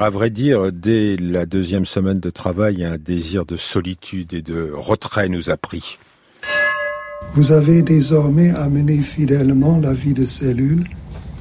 À 0.00 0.10
vrai 0.10 0.30
dire, 0.30 0.70
dès 0.70 1.16
la 1.16 1.44
deuxième 1.44 1.84
semaine 1.84 2.20
de 2.20 2.30
travail, 2.30 2.84
un 2.84 2.98
désir 2.98 3.44
de 3.44 3.56
solitude 3.56 4.32
et 4.32 4.42
de 4.42 4.70
retrait 4.72 5.28
nous 5.28 5.50
a 5.50 5.56
pris. 5.56 5.98
Vous 7.32 7.50
avez 7.50 7.82
désormais 7.82 8.50
amené 8.50 8.98
fidèlement 8.98 9.80
la 9.80 9.92
vie 9.94 10.14
de 10.14 10.24
cellule. 10.24 10.84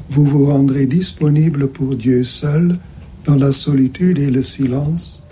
Vous 0.10 0.26
vous 0.26 0.48
rendrez 0.48 0.88
disponible 0.88 1.68
pour 1.68 1.94
Dieu 1.94 2.24
seul, 2.24 2.80
dans 3.26 3.36
la 3.36 3.52
solitude 3.52 4.18
et 4.18 4.32
le 4.32 4.42
silence. 4.42 5.24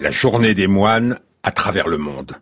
La 0.00 0.10
journée 0.10 0.54
des 0.54 0.68
moines 0.68 1.18
à 1.42 1.50
travers 1.50 1.86
le 1.86 1.98
monde. 1.98 2.32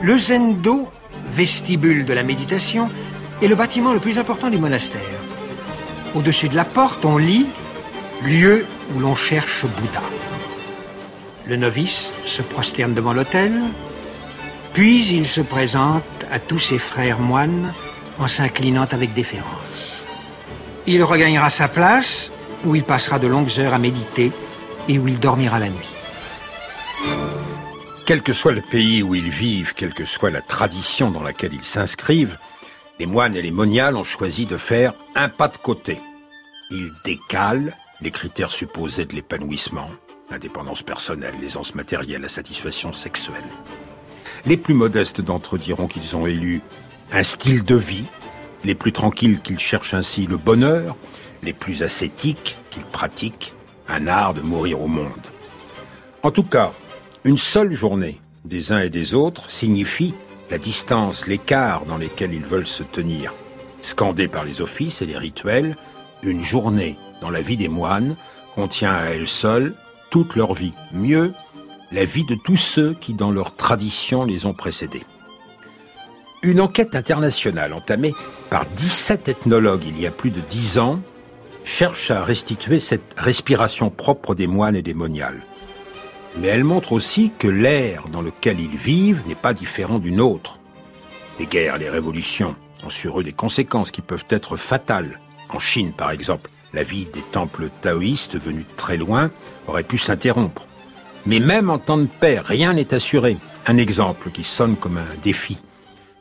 Le 0.00 0.16
Zendo, 0.20 0.86
vestibule 1.34 2.04
de 2.04 2.12
la 2.12 2.22
méditation, 2.22 2.88
est 3.42 3.48
le 3.48 3.54
bâtiment 3.54 3.92
le 3.92 4.00
plus 4.00 4.18
important 4.18 4.50
du 4.50 4.58
monastère. 4.58 5.00
Au-dessus 6.14 6.48
de 6.48 6.56
la 6.56 6.64
porte, 6.64 7.04
on 7.04 7.18
lit 7.18 7.46
Lieu 8.24 8.64
où 8.94 9.00
l'on 9.00 9.14
cherche 9.14 9.64
Bouddha. 9.64 10.02
Le 11.46 11.56
novice 11.56 12.10
se 12.26 12.42
prosterne 12.42 12.94
devant 12.94 13.12
l'autel, 13.12 13.52
puis 14.72 15.06
il 15.12 15.26
se 15.26 15.42
présente 15.42 16.02
à 16.30 16.38
tous 16.38 16.58
ses 16.58 16.78
frères 16.78 17.20
moines 17.20 17.72
en 18.18 18.28
s'inclinant 18.28 18.88
avec 18.90 19.12
déférence. 19.12 20.02
Il 20.86 21.02
regagnera 21.02 21.50
sa 21.50 21.68
place, 21.68 22.30
où 22.64 22.74
il 22.74 22.84
passera 22.84 23.18
de 23.18 23.26
longues 23.26 23.58
heures 23.58 23.74
à 23.74 23.78
méditer 23.78 24.32
et 24.88 24.98
où 24.98 25.08
il 25.08 25.18
dormira 25.18 25.58
la 25.58 25.68
nuit. 25.68 25.94
Quel 28.06 28.22
que 28.22 28.32
soit 28.32 28.52
le 28.52 28.62
pays 28.62 29.02
où 29.02 29.14
ils 29.14 29.28
vivent, 29.28 29.74
quelle 29.74 29.92
que 29.92 30.04
soit 30.04 30.30
la 30.30 30.40
tradition 30.40 31.10
dans 31.10 31.22
laquelle 31.22 31.52
ils 31.52 31.64
s'inscrivent, 31.64 32.38
les 32.98 33.06
moines 33.06 33.36
et 33.36 33.42
les 33.42 33.50
moniales 33.50 33.96
ont 33.96 34.02
choisi 34.02 34.46
de 34.46 34.56
faire 34.56 34.94
un 35.14 35.28
pas 35.28 35.48
de 35.48 35.58
côté. 35.58 35.98
Ils 36.70 36.90
décalent 37.04 37.74
les 38.00 38.10
critères 38.10 38.50
supposés 38.50 39.04
de 39.04 39.14
l'épanouissement, 39.14 39.90
l'indépendance 40.30 40.82
personnelle, 40.82 41.34
l'aisance 41.40 41.74
matérielle, 41.74 42.22
la 42.22 42.28
satisfaction 42.28 42.92
sexuelle. 42.92 43.44
Les 44.44 44.56
plus 44.56 44.74
modestes 44.74 45.20
d'entre 45.20 45.56
eux 45.56 45.58
diront 45.58 45.86
qu'ils 45.86 46.16
ont 46.16 46.26
élu 46.26 46.60
un 47.12 47.22
style 47.22 47.64
de 47.64 47.76
vie, 47.76 48.04
les 48.64 48.74
plus 48.74 48.92
tranquilles 48.92 49.40
qu'ils 49.40 49.60
cherchent 49.60 49.94
ainsi 49.94 50.26
le 50.26 50.36
bonheur, 50.36 50.96
les 51.42 51.52
plus 51.52 51.82
ascétiques 51.82 52.56
qu'ils 52.70 52.84
pratiquent 52.84 53.52
un 53.88 54.06
art 54.06 54.34
de 54.34 54.40
mourir 54.40 54.80
au 54.80 54.88
monde. 54.88 55.12
En 56.22 56.30
tout 56.30 56.42
cas, 56.42 56.72
une 57.24 57.38
seule 57.38 57.72
journée 57.72 58.20
des 58.44 58.72
uns 58.72 58.80
et 58.80 58.90
des 58.90 59.14
autres 59.14 59.50
signifie 59.50 60.14
la 60.50 60.58
distance, 60.58 61.26
l'écart 61.26 61.84
dans 61.86 61.96
lesquels 61.96 62.34
ils 62.34 62.44
veulent 62.44 62.66
se 62.66 62.82
tenir. 62.82 63.34
Scandée 63.82 64.28
par 64.28 64.44
les 64.44 64.60
offices 64.60 65.02
et 65.02 65.06
les 65.06 65.16
rituels, 65.16 65.76
une 66.22 66.40
journée 66.40 66.96
dans 67.20 67.30
la 67.30 67.40
vie 67.40 67.56
des 67.56 67.68
moines 67.68 68.16
contient 68.54 68.92
à 68.92 69.10
elle 69.10 69.28
seule 69.28 69.74
toute 70.10 70.36
leur 70.36 70.54
vie, 70.54 70.72
mieux, 70.92 71.32
la 71.92 72.04
vie 72.04 72.24
de 72.24 72.34
tous 72.34 72.56
ceux 72.56 72.94
qui 72.94 73.14
dans 73.14 73.30
leur 73.30 73.54
tradition 73.54 74.24
les 74.24 74.46
ont 74.46 74.54
précédés. 74.54 75.04
Une 76.42 76.60
enquête 76.60 76.94
internationale 76.94 77.72
entamée 77.72 78.14
par 78.50 78.66
17 78.66 79.28
ethnologues 79.28 79.84
il 79.86 80.00
y 80.00 80.06
a 80.06 80.10
plus 80.10 80.30
de 80.30 80.40
10 80.40 80.78
ans 80.78 81.00
cherche 81.64 82.10
à 82.10 82.22
restituer 82.22 82.78
cette 82.78 83.14
respiration 83.16 83.90
propre 83.90 84.34
des 84.34 84.46
moines 84.46 84.76
et 84.76 84.82
des 84.82 84.94
moniales. 84.94 85.42
Mais 86.38 86.48
elle 86.48 86.64
montre 86.64 86.92
aussi 86.92 87.32
que 87.38 87.48
l'air 87.48 88.08
dans 88.08 88.20
lequel 88.22 88.60
ils 88.60 88.76
vivent 88.76 89.22
n'est 89.26 89.34
pas 89.34 89.54
différent 89.54 89.98
d'une 89.98 90.20
autre. 90.20 90.58
Les 91.38 91.46
guerres, 91.46 91.78
les 91.78 91.88
révolutions 91.88 92.56
ont 92.84 92.90
sur 92.90 93.20
eux 93.20 93.24
des 93.24 93.32
conséquences 93.32 93.90
qui 93.90 94.02
peuvent 94.02 94.26
être 94.28 94.56
fatales. 94.56 95.20
En 95.48 95.58
Chine, 95.58 95.92
par 95.92 96.10
exemple, 96.10 96.50
la 96.74 96.82
vie 96.82 97.06
des 97.06 97.22
temples 97.22 97.70
taoïstes 97.80 98.38
venus 98.38 98.66
très 98.76 98.96
loin 98.96 99.30
aurait 99.66 99.82
pu 99.82 99.96
s'interrompre. 99.96 100.66
Mais 101.24 101.40
même 101.40 101.70
en 101.70 101.78
temps 101.78 101.98
de 101.98 102.06
paix, 102.06 102.38
rien 102.38 102.74
n'est 102.74 102.92
assuré. 102.92 103.38
Un 103.66 103.78
exemple 103.78 104.30
qui 104.30 104.44
sonne 104.44 104.76
comme 104.76 104.98
un 104.98 105.16
défi. 105.22 105.58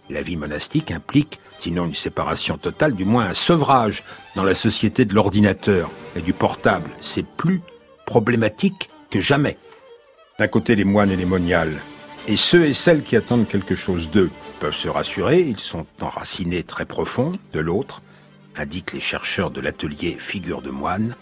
La 0.09 0.21
vie 0.21 0.37
monastique 0.37 0.91
implique, 0.91 1.39
sinon 1.57 1.85
une 1.85 1.95
séparation 1.95 2.57
totale, 2.57 2.93
du 2.93 3.05
moins 3.05 3.27
un 3.27 3.33
sevrage 3.33 4.03
dans 4.35 4.43
la 4.43 4.53
société 4.53 5.03
de 5.03 5.13
l'ordinateur 5.13 5.89
et 6.15 6.21
du 6.21 6.33
portable. 6.33 6.89
C'est 7.01 7.25
plus 7.25 7.61
problématique 8.05 8.89
que 9.09 9.19
jamais. 9.19 9.57
D'un 10.37 10.47
côté, 10.49 10.75
les 10.75 10.83
moines 10.83 11.11
et 11.11 11.15
les 11.15 11.25
moniales, 11.25 11.81
et 12.27 12.35
ceux 12.35 12.65
et 12.65 12.73
celles 12.73 13.03
qui 13.03 13.15
attendent 13.15 13.47
quelque 13.47 13.75
chose 13.75 14.11
d'eux 14.11 14.29
peuvent 14.59 14.75
se 14.75 14.89
rassurer, 14.89 15.39
ils 15.39 15.61
sont 15.61 15.85
enracinés 16.01 16.63
très 16.63 16.85
profond. 16.85 17.39
De 17.53 17.61
l'autre, 17.61 18.01
indiquent 18.57 18.91
les 18.91 18.99
chercheurs 18.99 19.49
de 19.49 19.61
l'atelier 19.61 20.17
Figure 20.19 20.61
de 20.61 20.71
moine, 20.71 21.15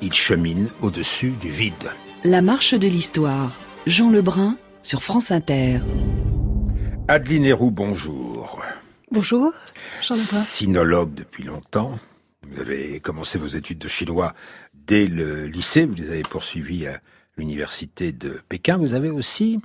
ils 0.00 0.14
cheminent 0.14 0.70
au-dessus 0.80 1.30
du 1.30 1.50
vide. 1.50 1.90
La 2.24 2.40
marche 2.40 2.72
de 2.72 2.88
l'histoire. 2.88 3.52
Jean 3.86 4.10
Lebrun 4.10 4.56
sur 4.80 5.02
France 5.02 5.30
Inter. 5.32 5.80
Adeline 7.08 7.44
Héroux, 7.44 7.70
bonjour. 7.70 8.62
Bonjour, 9.10 9.52
Jean 10.00 10.14
Lebrun. 10.14 10.40
Sinologue 10.40 11.12
depuis 11.12 11.44
longtemps. 11.44 11.98
Vous 12.48 12.60
avez 12.60 13.00
commencé 13.00 13.38
vos 13.38 13.48
études 13.48 13.78
de 13.78 13.88
chinois 13.88 14.34
dès 14.72 15.06
le 15.06 15.46
lycée, 15.46 15.84
vous 15.84 15.94
les 15.94 16.08
avez 16.08 16.22
poursuivies 16.22 16.86
à 16.86 17.00
l'université 17.36 18.12
de 18.12 18.40
Pékin. 18.48 18.76
Vous 18.76 18.94
avez 18.94 19.10
aussi, 19.10 19.60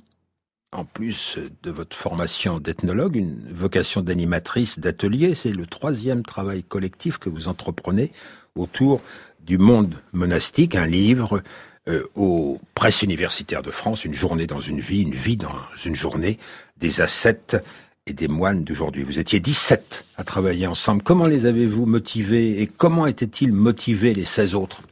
en 0.72 0.86
plus 0.86 1.38
de 1.64 1.72
votre 1.72 1.96
formation 1.96 2.60
d'ethnologue, 2.60 3.16
une 3.16 3.42
vocation 3.54 4.02
d'animatrice 4.02 4.80
d'atelier. 4.80 5.36
C'est 5.36 5.52
le 5.52 5.66
troisième 5.66 6.24
travail 6.24 6.64
collectif 6.64 7.18
que 7.18 7.30
vous 7.30 7.48
entreprenez 7.48 8.12
autour 8.56 9.02
du 9.40 9.58
monde 9.58 9.96
monastique, 10.14 10.76
un 10.76 10.86
livre 10.86 11.42
euh, 11.88 12.04
aux 12.16 12.60
presses 12.76 13.02
universitaires 13.02 13.64
de 13.64 13.72
France, 13.72 14.06
une 14.06 14.14
journée 14.14 14.46
dans 14.46 14.60
une 14.60 14.80
vie, 14.80 15.02
une 15.02 15.16
vie 15.16 15.38
dans 15.38 15.56
une 15.84 15.96
journée, 15.96 16.38
des 16.78 17.02
ascètes 17.02 17.58
et 18.06 18.14
des 18.14 18.28
moines 18.28 18.64
d'aujourd'hui. 18.64 19.04
Vous 19.04 19.20
étiez 19.20 19.40
17 19.40 20.06
à 20.18 20.24
travailler 20.24 20.68
ensemble. 20.68 21.02
Comment 21.02 21.28
les 21.28 21.46
avez-vous 21.46 21.86
motivés 21.86 22.62
et 22.62 22.68
comment 22.68 23.08
étaient-ils 23.08 23.54
motivés 23.54 24.14
les 24.14 24.26
16 24.26 24.56
autres? 24.56 24.84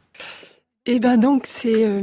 Eh 0.91 1.00
ben 1.00 1.17
donc 1.17 1.44
c'est 1.45 1.85
euh, 1.85 2.01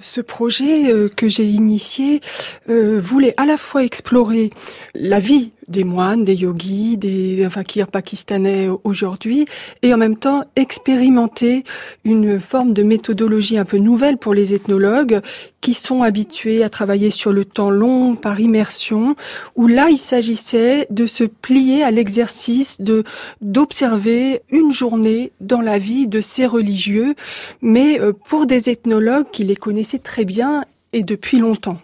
ce 0.00 0.20
projet 0.20 0.88
euh, 0.88 1.08
que 1.08 1.28
j'ai 1.28 1.46
initié 1.46 2.20
euh, 2.68 3.00
voulait 3.00 3.34
à 3.36 3.44
la 3.44 3.56
fois 3.56 3.82
explorer 3.82 4.50
la 4.94 5.18
vie 5.18 5.50
des 5.70 5.84
moines, 5.84 6.24
des 6.24 6.34
yogis, 6.34 6.96
des 6.96 7.48
fakirs 7.48 7.86
pakistanais 7.86 8.68
aujourd'hui, 8.84 9.46
et 9.82 9.94
en 9.94 9.96
même 9.96 10.16
temps 10.16 10.42
expérimenter 10.56 11.64
une 12.04 12.40
forme 12.40 12.72
de 12.72 12.82
méthodologie 12.82 13.56
un 13.56 13.64
peu 13.64 13.78
nouvelle 13.78 14.18
pour 14.18 14.34
les 14.34 14.52
ethnologues 14.54 15.20
qui 15.60 15.74
sont 15.74 16.02
habitués 16.02 16.62
à 16.62 16.70
travailler 16.70 17.10
sur 17.10 17.32
le 17.32 17.44
temps 17.44 17.70
long 17.70 18.16
par 18.16 18.40
immersion, 18.40 19.14
où 19.56 19.66
là 19.66 19.88
il 19.90 19.98
s'agissait 19.98 20.86
de 20.90 21.06
se 21.06 21.24
plier 21.24 21.82
à 21.82 21.90
l'exercice 21.90 22.80
de 22.80 23.04
d'observer 23.40 24.42
une 24.50 24.72
journée 24.72 25.32
dans 25.40 25.60
la 25.60 25.78
vie 25.78 26.08
de 26.08 26.20
ces 26.20 26.46
religieux, 26.46 27.14
mais 27.62 28.00
euh, 28.00 28.12
pour 28.12 28.46
des 28.46 28.70
ethnologues 28.70 29.30
qui 29.30 29.44
les 29.44 29.56
connaissaient 29.56 29.98
très 29.98 30.24
bien 30.24 30.64
et 30.92 31.02
depuis 31.02 31.38
longtemps. 31.38 31.78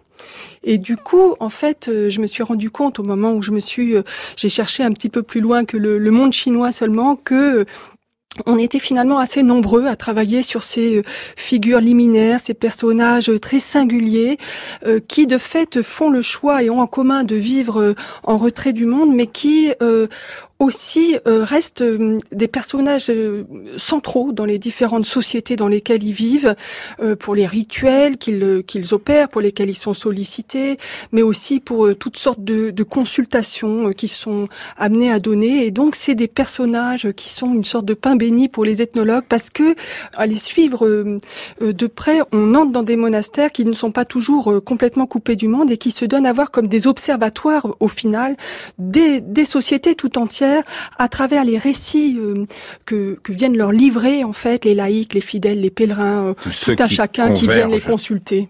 Et 0.66 0.78
du 0.78 0.96
coup, 0.96 1.36
en 1.38 1.48
fait, 1.48 1.88
euh, 1.88 2.10
je 2.10 2.20
me 2.20 2.26
suis 2.26 2.42
rendu 2.42 2.70
compte 2.70 2.98
au 2.98 3.04
moment 3.04 3.32
où 3.32 3.40
je 3.40 3.52
me 3.52 3.60
suis, 3.60 3.94
euh, 3.94 4.02
j'ai 4.36 4.48
cherché 4.48 4.82
un 4.82 4.92
petit 4.92 5.08
peu 5.08 5.22
plus 5.22 5.40
loin 5.40 5.64
que 5.64 5.76
le, 5.76 6.10
monde 6.10 6.32
chinois 6.32 6.72
seulement 6.72 7.14
que 7.14 7.64
on 8.44 8.58
était 8.58 8.80
finalement 8.80 9.18
assez 9.18 9.42
nombreux 9.42 9.86
à 9.86 9.96
travailler 9.96 10.42
sur 10.42 10.62
ces 10.62 10.98
euh, 10.98 11.02
figures 11.36 11.80
liminaires, 11.80 12.40
ces 12.40 12.52
personnages 12.52 13.30
très 13.40 13.60
singuliers, 13.60 14.38
qui 15.08 15.26
de 15.26 15.38
fait 15.38 15.82
font 15.82 16.10
le 16.10 16.20
choix 16.20 16.62
et 16.62 16.68
ont 16.68 16.80
en 16.80 16.86
commun 16.86 17.22
de 17.22 17.36
vivre 17.36 17.94
en 18.24 18.36
retrait 18.36 18.72
du 18.72 18.86
monde, 18.86 19.14
mais 19.14 19.26
qui 19.26 19.72
aussi 20.58 21.16
euh, 21.26 21.44
restent 21.44 21.82
euh, 21.82 22.18
des 22.32 22.48
personnages 22.48 23.10
euh, 23.10 23.44
centraux 23.76 24.32
dans 24.32 24.46
les 24.46 24.58
différentes 24.58 25.04
sociétés 25.04 25.54
dans 25.56 25.68
lesquelles 25.68 26.02
ils 26.02 26.12
vivent, 26.12 26.54
pour 27.20 27.34
les 27.34 27.46
rituels 27.46 28.16
qu'ils 28.16 28.62
qu'ils 28.66 28.94
opèrent, 28.94 29.28
pour 29.28 29.40
lesquels 29.40 29.68
ils 29.68 29.74
sont 29.74 29.94
sollicités, 29.94 30.78
mais 31.12 31.22
aussi 31.22 31.60
pour 31.60 31.94
toutes 31.96 32.16
sortes 32.16 32.42
de, 32.42 32.70
de 32.70 32.82
consultations 32.82 33.90
qui 33.92 34.08
sont 34.08 34.48
amenés 34.76 35.10
à 35.10 35.18
donner. 35.18 35.66
Et 35.66 35.70
donc, 35.70 35.96
c'est 35.96 36.14
des 36.14 36.28
personnages 36.28 37.12
qui 37.12 37.28
sont 37.28 37.52
une 37.54 37.64
sorte 37.64 37.84
de 37.84 37.94
pain 37.94 38.16
béni 38.16 38.48
pour 38.48 38.64
les 38.64 38.82
ethnologues, 38.82 39.24
parce 39.28 39.50
que 39.50 39.74
à 40.14 40.26
les 40.26 40.38
suivre 40.38 41.18
de 41.60 41.86
près, 41.86 42.20
on 42.32 42.54
entre 42.54 42.72
dans 42.72 42.82
des 42.82 42.96
monastères 42.96 43.52
qui 43.52 43.64
ne 43.64 43.72
sont 43.72 43.92
pas 43.92 44.04
toujours 44.04 44.62
complètement 44.64 45.06
coupés 45.06 45.36
du 45.36 45.48
monde 45.48 45.70
et 45.70 45.76
qui 45.76 45.90
se 45.90 46.04
donnent 46.04 46.26
à 46.26 46.32
voir 46.32 46.50
comme 46.50 46.68
des 46.68 46.86
observatoires, 46.86 47.66
au 47.80 47.88
final, 47.88 48.36
des, 48.78 49.20
des 49.20 49.44
sociétés 49.44 49.94
tout 49.94 50.18
entières 50.18 50.45
à 50.98 51.08
travers 51.08 51.44
les 51.44 51.58
récits 51.58 52.18
euh, 52.18 52.46
que, 52.84 53.18
viennent 53.28 53.56
leur 53.56 53.72
livrer 53.72 54.24
en 54.24 54.32
fait 54.32 54.64
les 54.64 54.74
laïcs, 54.74 55.14
les 55.14 55.20
fidèles, 55.20 55.60
les 55.60 55.70
pèlerins, 55.70 56.28
euh, 56.28 56.34
tout, 56.34 56.76
un 56.78 56.88
chacun 56.88 57.32
qui 57.32 57.46
viennent 57.48 57.70
les 57.70 57.80
consulter. 57.80 58.48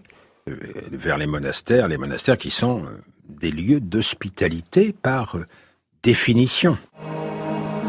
Euh, 0.49 0.55
vers 0.91 1.17
les 1.17 1.27
monastères, 1.27 1.87
les 1.87 1.97
monastères 1.97 2.37
qui 2.37 2.49
sont 2.49 2.83
des 3.27 3.51
lieux 3.51 3.79
d'hospitalité 3.79 4.93
par 4.93 5.37
définition. 6.03 6.77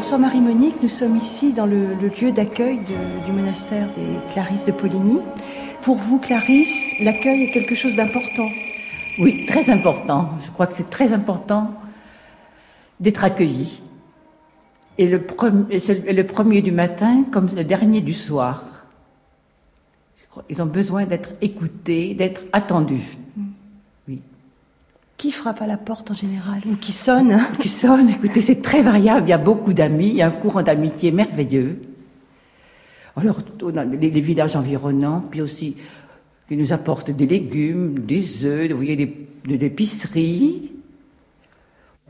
Sœur 0.01 0.19
Marie-Monique, 0.19 0.75
nous 0.81 0.89
sommes 0.89 1.17
ici 1.17 1.51
dans 1.51 1.65
le, 1.65 1.95
lieu 2.21 2.31
d'accueil 2.31 2.79
du 3.25 3.31
monastère 3.31 3.87
des 3.87 4.33
Clarisses 4.33 4.65
de 4.65 4.71
Poligny. 4.71 5.19
Pour 5.81 5.97
vous, 5.97 6.19
Clarisse, 6.19 6.93
l'accueil 7.01 7.43
est 7.43 7.51
quelque 7.51 7.75
chose 7.75 7.95
d'important. 7.95 8.49
Oui, 9.19 9.45
très 9.45 9.69
important. 9.69 10.29
Je 10.45 10.51
crois 10.51 10.67
que 10.67 10.75
c'est 10.75 10.89
très 10.89 11.11
important 11.11 11.73
d'être 12.99 13.23
accueilli. 13.23 13.81
Et 14.99 15.07
le, 15.07 15.17
le 15.17 16.21
premier 16.23 16.61
du 16.61 16.73
matin 16.73 17.23
comme 17.31 17.49
le 17.55 17.63
dernier 17.63 18.01
du 18.01 18.13
soir. 18.13 18.63
Ils 20.49 20.61
ont 20.61 20.65
besoin 20.65 21.05
d'être 21.05 21.33
écoutés, 21.41 22.13
d'être 22.13 22.41
attendus. 22.51 23.17
Oui. 24.09 24.19
Qui 25.15 25.31
frappe 25.31 25.61
à 25.61 25.67
la 25.67 25.77
porte 25.77 26.11
en 26.11 26.13
général 26.13 26.61
ou 26.69 26.75
qui 26.75 26.91
sonne? 26.91 27.39
Qui 27.61 27.69
sonne, 27.69 28.09
écoutez, 28.09 28.41
c'est 28.41 28.61
très 28.61 28.83
variable. 28.83 29.27
Il 29.27 29.29
y 29.29 29.33
a 29.33 29.37
beaucoup 29.37 29.73
d'amis, 29.73 30.09
il 30.09 30.15
y 30.15 30.21
a 30.21 30.27
un 30.27 30.31
courant 30.31 30.63
d'amitié 30.63 31.11
merveilleux. 31.11 31.79
Alors, 33.15 33.39
dans 33.57 33.89
les, 33.89 34.09
villages 34.09 34.57
environnants, 34.57 35.21
puis 35.31 35.41
aussi 35.41 35.77
qui 36.49 36.57
nous 36.57 36.73
apportent 36.73 37.11
des 37.11 37.25
légumes, 37.25 37.99
des 37.99 38.43
œufs, 38.45 38.69
vous 38.69 38.77
voyez, 38.77 38.97
des, 38.97 39.27
de 39.47 39.55
l'épicerie. 39.55 40.73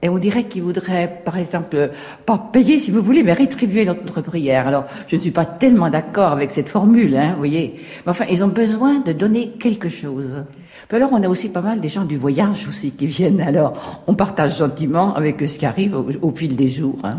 Et 0.01 0.07
on 0.07 0.17
dirait 0.17 0.45
qu'ils 0.45 0.63
voudraient, 0.63 1.21
par 1.25 1.37
exemple, 1.37 1.91
pas 2.25 2.37
payer 2.37 2.79
si 2.79 2.89
vous 2.89 3.01
voulez, 3.01 3.21
mais 3.21 3.33
rétribuer 3.33 3.83
notre 3.85 4.21
prière. 4.21 4.65
Alors, 4.67 4.85
je 5.07 5.17
ne 5.17 5.21
suis 5.21 5.31
pas 5.31 5.45
tellement 5.45 5.89
d'accord 5.89 6.31
avec 6.31 6.51
cette 6.51 6.69
formule, 6.69 7.17
hein, 7.17 7.31
vous 7.33 7.39
voyez. 7.39 7.81
Mais 8.05 8.11
enfin, 8.11 8.25
ils 8.29 8.43
ont 8.43 8.47
besoin 8.49 8.99
de 8.99 9.11
donner 9.11 9.51
quelque 9.59 9.89
chose. 9.89 10.45
Puis 10.87 10.95
alors, 10.95 11.11
on 11.11 11.21
a 11.21 11.27
aussi 11.27 11.49
pas 11.49 11.61
mal 11.61 11.81
des 11.81 11.89
gens 11.89 12.05
du 12.05 12.17
voyage 12.17 12.67
aussi 12.69 12.91
qui 12.91 13.07
viennent. 13.07 13.41
Alors, 13.41 14.03
on 14.07 14.15
partage 14.15 14.57
gentiment 14.57 15.13
avec 15.15 15.41
ce 15.41 15.59
qui 15.59 15.65
arrive 15.65 15.95
au, 16.21 16.31
fil 16.31 16.55
des 16.55 16.69
jours. 16.69 16.99
Hein. 17.03 17.17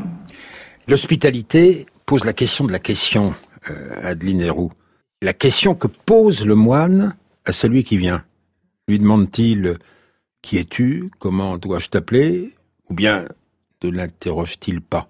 L'hospitalité 0.89 1.87
pose 2.07 2.25
la 2.25 2.33
question 2.33 2.65
de 2.65 2.73
la 2.73 2.79
question, 2.79 3.35
euh, 3.71 4.11
Adeline 4.11 4.41
Héroux. 4.41 4.73
La 5.21 5.35
question 5.35 5.75
que 5.75 5.87
pose 5.87 6.47
le 6.47 6.55
moine 6.55 7.15
à 7.45 7.53
celui 7.53 7.85
qui 7.85 7.99
vient. 7.99 8.25
Lui 8.89 8.99
demande-t-il 8.99 9.77
Qui 10.41 10.57
es-tu? 10.57 11.11
Comment 11.19 11.59
dois-je 11.59 11.91
t'appeler? 11.91 12.55
Ou 12.91 12.95
bien 12.95 13.25
ne 13.83 13.91
l'interroge-t-il 13.91 14.81
pas? 14.81 15.09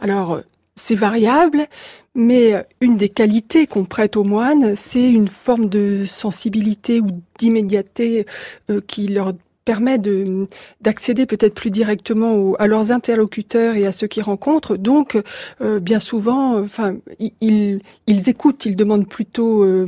Alors, 0.00 0.40
c'est 0.76 0.96
variable, 0.96 1.66
mais 2.14 2.66
une 2.80 2.96
des 2.96 3.08
qualités 3.08 3.66
qu'on 3.66 3.84
prête 3.84 4.16
aux 4.16 4.24
moines, 4.24 4.76
c'est 4.76 5.08
une 5.10 5.28
forme 5.28 5.68
de 5.68 6.04
sensibilité 6.06 7.00
ou 7.00 7.06
d'immédiateté 7.38 8.26
euh, 8.70 8.80
qui 8.86 9.08
leur 9.08 9.32
permet 9.64 9.98
de 9.98 10.46
d'accéder 10.80 11.26
peut-être 11.26 11.54
plus 11.54 11.70
directement 11.70 12.54
à 12.54 12.66
leurs 12.66 12.92
interlocuteurs 12.92 13.76
et 13.76 13.86
à 13.86 13.92
ceux 13.92 14.06
qu'ils 14.06 14.22
rencontrent. 14.22 14.76
Donc, 14.76 15.18
euh, 15.60 15.80
bien 15.80 16.00
souvent, 16.00 16.60
enfin, 16.60 16.96
ils, 17.40 17.80
écoutent, 18.06 18.66
ils 18.66 18.76
demandent 18.76 19.08
plutôt 19.08 19.62
euh, 19.62 19.86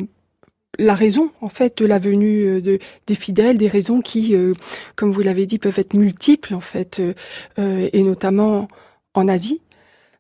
la 0.79 0.95
raison 0.95 1.31
en 1.41 1.49
fait 1.49 1.79
de 1.79 1.87
la 1.87 1.99
venue 1.99 2.45
euh, 2.47 2.61
de, 2.61 2.79
des 3.07 3.15
fidèles, 3.15 3.59
des 3.59 3.69
raisons 3.69 4.01
qui, 4.01 4.35
euh, 4.35 4.55
comme 4.95 5.13
vous 5.13 5.23
l'avez 5.23 5.47
dit, 5.47 5.59
peuvent 5.59 5.79
être 5.79 5.95
multiples 5.95 6.55
en 6.55 6.61
fait, 6.61 7.01
euh, 7.59 7.89
et 7.93 8.03
notamment 8.03 8.69
en 9.15 9.29
Asie 9.29 9.61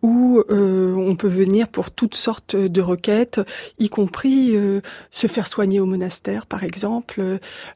où 0.02 0.43
on 0.48 1.16
peut 1.16 1.28
venir 1.28 1.69
pour 1.69 1.90
toutes 1.90 2.14
sortes 2.14 2.56
de 2.56 2.81
requêtes, 2.81 3.40
y 3.78 3.88
compris 3.88 4.54
se 5.10 5.26
faire 5.26 5.46
soigner 5.46 5.81
au 5.81 5.87
monastère, 5.87 6.46
par 6.46 6.64
exemple. 6.64 7.22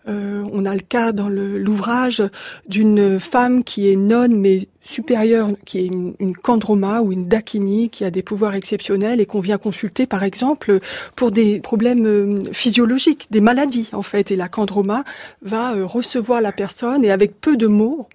on 0.06 0.64
a 0.64 0.74
le 0.74 0.80
cas 0.80 1.12
dans 1.12 1.28
l'ouvrage 1.28 2.22
d'une 2.68 3.18
femme 3.18 3.64
qui 3.64 3.90
est 3.90 3.96
nonne 3.96 4.36
mais 4.36 4.68
supérieure, 4.82 5.50
qui 5.64 5.78
est 5.78 5.86
une, 5.86 6.14
une 6.18 6.36
kandroma 6.36 7.00
ou 7.00 7.12
une 7.12 7.28
dakini, 7.28 7.90
qui 7.90 8.04
a 8.04 8.10
des 8.10 8.22
pouvoirs 8.22 8.54
exceptionnels 8.54 9.20
et 9.20 9.26
qu'on 9.26 9.40
vient 9.40 9.58
consulter, 9.58 10.06
par 10.06 10.22
exemple, 10.22 10.80
pour 11.14 11.30
des 11.30 11.60
problèmes 11.60 12.06
euh, 12.06 12.38
physiologiques, 12.52 13.26
des 13.30 13.40
maladies, 13.40 13.90
en 13.92 14.02
fait. 14.02 14.30
Et 14.30 14.36
la 14.36 14.48
kandroma 14.48 15.04
va 15.42 15.74
euh, 15.74 15.84
recevoir 15.84 16.40
la 16.40 16.52
personne 16.52 17.04
et 17.04 17.10
avec 17.10 17.40
peu 17.40 17.56
de 17.56 17.66
mots, 17.66 18.08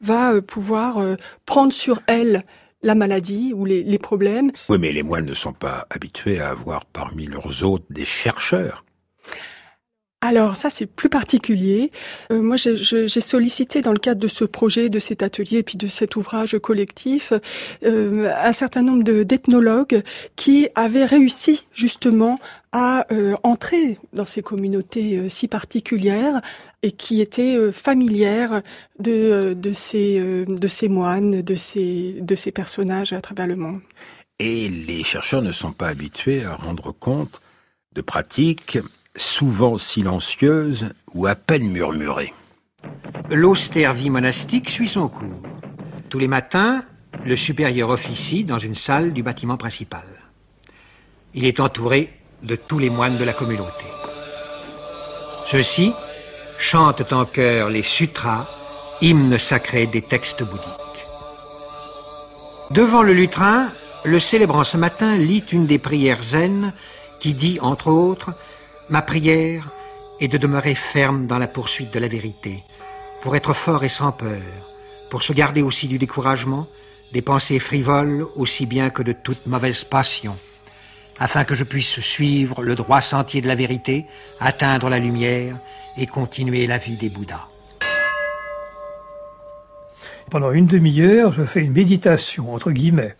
va 0.00 0.32
euh, 0.32 0.40
pouvoir 0.40 1.00
prendre 1.46 1.72
sur 1.72 2.00
elle 2.06 2.44
la 2.82 2.94
maladie 2.94 3.52
ou 3.54 3.64
les, 3.64 3.98
problèmes. 3.98 4.50
Oui, 4.68 4.78
mais 4.78 4.92
les 4.92 5.02
moines 5.02 5.26
ne 5.26 5.34
sont 5.34 5.52
pas 5.52 5.86
habitués 5.90 6.40
à 6.40 6.50
avoir 6.50 6.84
parmi 6.84 7.26
leurs 7.26 7.64
hôtes 7.64 7.86
des 7.90 8.04
chercheurs. 8.04 8.84
Alors 10.24 10.54
ça 10.54 10.70
c'est 10.70 10.86
plus 10.86 11.08
particulier. 11.08 11.90
Euh, 12.30 12.40
moi 12.40 12.54
j'ai 12.56 13.20
sollicité 13.20 13.80
dans 13.80 13.90
le 13.90 13.98
cadre 13.98 14.20
de 14.20 14.28
ce 14.28 14.44
projet, 14.44 14.88
de 14.88 15.00
cet 15.00 15.20
atelier 15.24 15.58
et 15.58 15.62
puis 15.64 15.76
de 15.76 15.88
cet 15.88 16.14
ouvrage 16.14 16.56
collectif 16.58 17.32
euh, 17.82 18.32
un 18.36 18.52
certain 18.52 18.82
nombre 18.82 19.02
d'ethnologues 19.02 20.04
qui 20.36 20.68
avaient 20.76 21.04
réussi 21.04 21.66
justement 21.74 22.38
à 22.70 23.04
euh, 23.12 23.34
entrer 23.42 23.98
dans 24.12 24.24
ces 24.24 24.42
communautés 24.42 25.28
si 25.28 25.48
particulières 25.48 26.40
et 26.84 26.92
qui 26.92 27.20
étaient 27.20 27.72
familières 27.72 28.62
de, 29.00 29.56
ces, 29.74 30.88
moines, 30.88 31.42
de 31.42 31.54
ces 31.56 32.52
personnages 32.54 33.12
à 33.12 33.20
travers 33.20 33.48
le 33.48 33.56
monde. 33.56 33.80
Et 34.38 34.68
les 34.68 35.02
chercheurs 35.02 35.42
ne 35.42 35.52
sont 35.52 35.72
pas 35.72 35.88
habitués 35.88 36.44
à 36.44 36.54
rendre 36.54 36.92
compte 36.92 37.40
de 37.94 38.00
pratiques 38.00 38.78
souvent 39.16 39.78
silencieuse 39.78 40.92
ou 41.14 41.26
à 41.26 41.34
peine 41.34 41.68
murmurée. 41.68 42.32
L'austère 43.30 43.94
vie 43.94 44.10
monastique 44.10 44.68
suit 44.68 44.88
son 44.88 45.08
cours. 45.08 45.42
Tous 46.10 46.18
les 46.18 46.28
matins, 46.28 46.82
le 47.24 47.36
supérieur 47.36 47.90
officie 47.90 48.44
dans 48.44 48.58
une 48.58 48.74
salle 48.74 49.12
du 49.12 49.22
bâtiment 49.22 49.56
principal. 49.56 50.04
Il 51.34 51.46
est 51.46 51.60
entouré 51.60 52.10
de 52.42 52.56
tous 52.56 52.78
les 52.78 52.90
moines 52.90 53.18
de 53.18 53.24
la 53.24 53.32
communauté. 53.32 53.84
Ceux-ci 55.50 55.92
chantent 56.58 57.12
en 57.12 57.24
chœur 57.24 57.68
les 57.68 57.82
sutras, 57.82 58.46
hymnes 59.00 59.38
sacrés 59.38 59.86
des 59.86 60.02
textes 60.02 60.42
bouddhiques. 60.42 61.06
Devant 62.70 63.02
le 63.02 63.12
lutrin, 63.12 63.68
le 64.04 64.18
célébrant 64.20 64.64
ce 64.64 64.76
matin 64.76 65.16
lit 65.16 65.44
une 65.52 65.66
des 65.66 65.78
prières 65.78 66.22
zen 66.22 66.72
qui 67.20 67.34
dit, 67.34 67.58
entre 67.60 67.88
autres, 67.88 68.32
Ma 68.88 69.02
prière 69.02 69.70
est 70.20 70.28
de 70.28 70.38
demeurer 70.38 70.74
ferme 70.92 71.26
dans 71.26 71.38
la 71.38 71.46
poursuite 71.46 71.92
de 71.92 72.00
la 72.00 72.08
vérité, 72.08 72.64
pour 73.22 73.36
être 73.36 73.54
fort 73.54 73.84
et 73.84 73.88
sans 73.88 74.12
peur, 74.12 74.42
pour 75.08 75.22
se 75.22 75.32
garder 75.32 75.62
aussi 75.62 75.86
du 75.86 75.98
découragement, 75.98 76.66
des 77.12 77.22
pensées 77.22 77.60
frivoles 77.60 78.26
aussi 78.34 78.66
bien 78.66 78.90
que 78.90 79.02
de 79.02 79.12
toute 79.12 79.46
mauvaise 79.46 79.84
passion, 79.84 80.36
afin 81.18 81.44
que 81.44 81.54
je 81.54 81.64
puisse 81.64 82.00
suivre 82.00 82.62
le 82.62 82.74
droit 82.74 83.00
sentier 83.02 83.40
de 83.40 83.46
la 83.46 83.54
vérité, 83.54 84.04
atteindre 84.40 84.88
la 84.88 84.98
lumière 84.98 85.58
et 85.96 86.06
continuer 86.06 86.66
la 86.66 86.78
vie 86.78 86.96
des 86.96 87.08
Bouddhas. 87.08 87.46
Pendant 90.30 90.50
une 90.50 90.66
demi-heure, 90.66 91.32
je 91.32 91.42
fais 91.42 91.62
une 91.62 91.72
méditation, 91.72 92.52
entre 92.52 92.72
guillemets. 92.72 93.14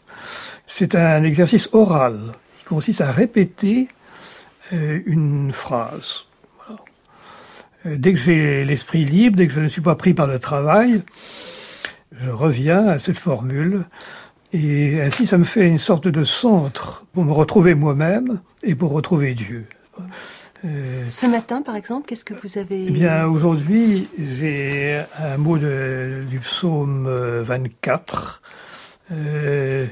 C'est 0.67 0.95
un 0.95 1.23
exercice 1.23 1.69
oral 1.73 2.33
qui 2.59 2.65
consiste 2.65 3.01
à 3.01 3.13
répéter 3.13 3.89
une 4.73 5.53
phrase. 5.53 6.27
Euh, 7.87 7.97
dès 7.99 8.13
que 8.13 8.19
j'ai 8.19 8.65
l'esprit 8.65 9.05
libre, 9.05 9.37
dès 9.37 9.47
que 9.47 9.53
je 9.53 9.61
ne 9.61 9.69
suis 9.69 9.81
pas 9.81 9.95
pris 9.95 10.15
par 10.15 10.27
le 10.27 10.39
travail, 10.39 11.03
je 12.13 12.31
reviens 12.31 12.87
à 12.89 12.99
cette 12.99 13.19
formule 13.19 13.85
et 14.53 15.01
ainsi 15.01 15.27
ça 15.27 15.39
me 15.39 15.45
fait 15.45 15.67
une 15.67 15.79
sorte 15.79 16.09
de 16.09 16.25
centre 16.25 17.05
pour 17.13 17.25
me 17.25 17.33
retrouver 17.33 17.75
moi-même 17.75 18.41
et 18.63 18.75
pour 18.75 18.93
retrouver 18.93 19.35
Dieu. 19.35 19.67
Euh, 20.65 21.07
Ce 21.09 21.27
matin, 21.27 21.63
par 21.63 21.75
exemple, 21.75 22.07
qu'est-ce 22.07 22.25
que 22.25 22.35
vous 22.35 22.59
avez... 22.59 22.85
Eh 22.87 22.91
bien, 22.91 23.27
aujourd'hui, 23.27 24.09
j'ai 24.19 25.01
un 25.19 25.37
mot 25.39 25.59
de, 25.59 26.23
du 26.29 26.39
psaume 26.39 27.09
24. 27.09 28.43
Euh, 29.11 29.87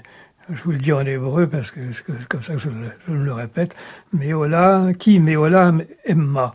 je 0.52 0.62
vous 0.62 0.72
le 0.72 0.78
dis 0.78 0.92
en 0.92 1.04
hébreu 1.04 1.46
parce 1.48 1.70
que 1.70 1.80
c'est 1.92 2.28
comme 2.28 2.42
ça 2.42 2.54
que 2.54 2.60
je, 2.60 2.68
le 3.12 3.32
répète, 3.32 3.74
Meola, 4.12 4.92
qui 4.98 5.18
Meola 5.18 5.72
Emma. 6.04 6.54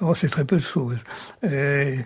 Oh, 0.00 0.14
c'est 0.14 0.28
très 0.28 0.44
peu 0.44 0.56
de 0.56 0.62
choses. 0.62 1.02
Euh, 1.44 1.96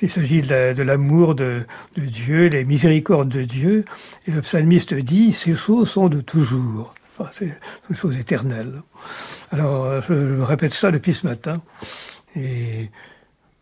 il 0.00 0.10
s'agit 0.10 0.42
de 0.42 0.82
l'amour 0.82 1.34
de, 1.34 1.64
Dieu, 1.96 2.48
les 2.48 2.64
miséricordes 2.64 3.28
de 3.28 3.42
Dieu. 3.42 3.84
Et 4.26 4.30
le 4.30 4.42
psalmiste 4.42 4.94
dit, 4.94 5.32
ces 5.32 5.54
choses 5.54 5.90
sont 5.90 6.08
de 6.08 6.20
toujours. 6.20 6.94
Enfin, 7.18 7.30
c'est 7.32 7.58
une 7.90 7.96
chose 7.96 8.16
éternelle. 8.16 8.82
Alors, 9.50 10.00
je, 10.02 10.36
je, 10.36 10.40
répète 10.40 10.72
ça 10.72 10.90
depuis 10.90 11.14
ce 11.14 11.26
matin. 11.26 11.60
Et 12.36 12.90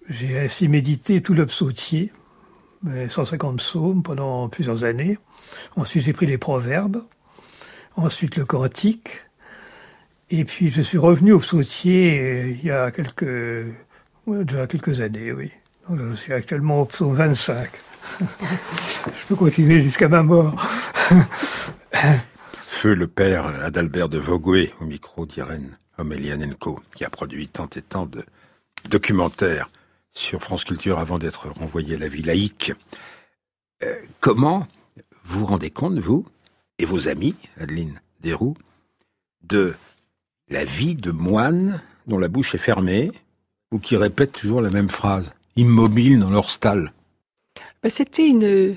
j'ai 0.08 0.38
ainsi 0.38 0.68
médité 0.68 1.22
tout 1.22 1.32
le 1.32 1.46
psautier, 1.46 2.12
150 3.08 3.56
psaumes 3.58 4.02
pendant 4.02 4.48
plusieurs 4.48 4.84
années. 4.84 5.18
Ensuite, 5.76 6.04
j'ai 6.04 6.12
pris 6.12 6.26
les 6.26 6.38
proverbes 6.38 7.02
ensuite 7.96 8.36
le 8.36 8.44
cantique, 8.44 9.22
et 10.30 10.44
puis 10.44 10.70
je 10.70 10.82
suis 10.82 10.98
revenu 10.98 11.32
au 11.32 11.38
psautier 11.38 12.20
euh, 12.20 12.50
il 12.50 12.64
y 12.64 12.70
a 12.70 12.90
quelques, 12.90 13.66
déjà 14.26 14.66
quelques 14.66 15.00
années, 15.00 15.32
oui. 15.32 15.50
Je 15.94 16.14
suis 16.14 16.32
actuellement 16.32 16.82
au 16.82 16.84
psaume 16.84 17.14
25. 17.14 17.70
je 18.20 19.26
peux 19.28 19.36
continuer 19.36 19.80
jusqu'à 19.80 20.08
ma 20.08 20.22
mort. 20.22 20.60
Feu 22.66 22.94
le 22.94 23.06
père 23.06 23.46
Adalbert 23.64 24.08
de 24.08 24.18
Vogüé 24.18 24.74
au 24.80 24.84
micro 24.84 25.26
d'Irène 25.26 25.78
Omelianenko, 25.98 26.80
qui 26.94 27.04
a 27.04 27.10
produit 27.10 27.46
tant 27.48 27.68
et 27.76 27.82
tant 27.82 28.06
de 28.06 28.24
documentaires 28.88 29.70
sur 30.12 30.42
France 30.42 30.64
Culture 30.64 30.98
avant 30.98 31.18
d'être 31.18 31.48
renvoyé 31.48 31.94
à 31.94 31.98
la 31.98 32.08
vie 32.08 32.22
laïque. 32.22 32.72
Euh, 33.84 33.94
comment 34.20 34.66
vous 35.24 35.46
rendez 35.46 35.70
compte, 35.70 35.98
vous 35.98 36.26
et 36.78 36.84
vos 36.84 37.08
amis, 37.08 37.34
Adeline 37.58 38.00
Desroux, 38.20 38.56
de 39.42 39.74
la 40.48 40.64
vie 40.64 40.94
de 40.94 41.10
moines 41.10 41.80
dont 42.06 42.18
la 42.18 42.28
bouche 42.28 42.54
est 42.54 42.58
fermée 42.58 43.10
ou 43.72 43.78
qui 43.78 43.96
répètent 43.96 44.32
toujours 44.32 44.60
la 44.60 44.70
même 44.70 44.88
phrase, 44.88 45.34
immobiles 45.56 46.20
dans 46.20 46.30
leur 46.30 46.50
stall. 46.50 46.92
Ben, 47.82 47.88
C'était 47.88 48.28
une, 48.28 48.76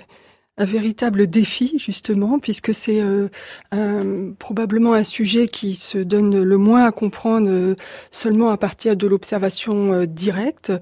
un 0.60 0.66
véritable 0.66 1.26
défi 1.26 1.74
justement 1.78 2.38
puisque 2.38 2.74
c'est 2.74 3.02
euh, 3.02 4.32
probablement 4.38 4.94
un 4.94 5.06
sujet 5.06 5.48
qui 5.48 5.74
se 5.74 5.98
donne 5.98 6.44
le 6.44 6.58
moins 6.58 6.86
à 6.86 6.92
comprendre 6.92 7.48
euh, 7.50 7.76
seulement 8.12 8.50
à 8.50 8.58
partir 8.58 8.98
de 8.98 9.08
l'observation 9.08 9.94
euh, 9.94 10.06
directe. 10.06 10.74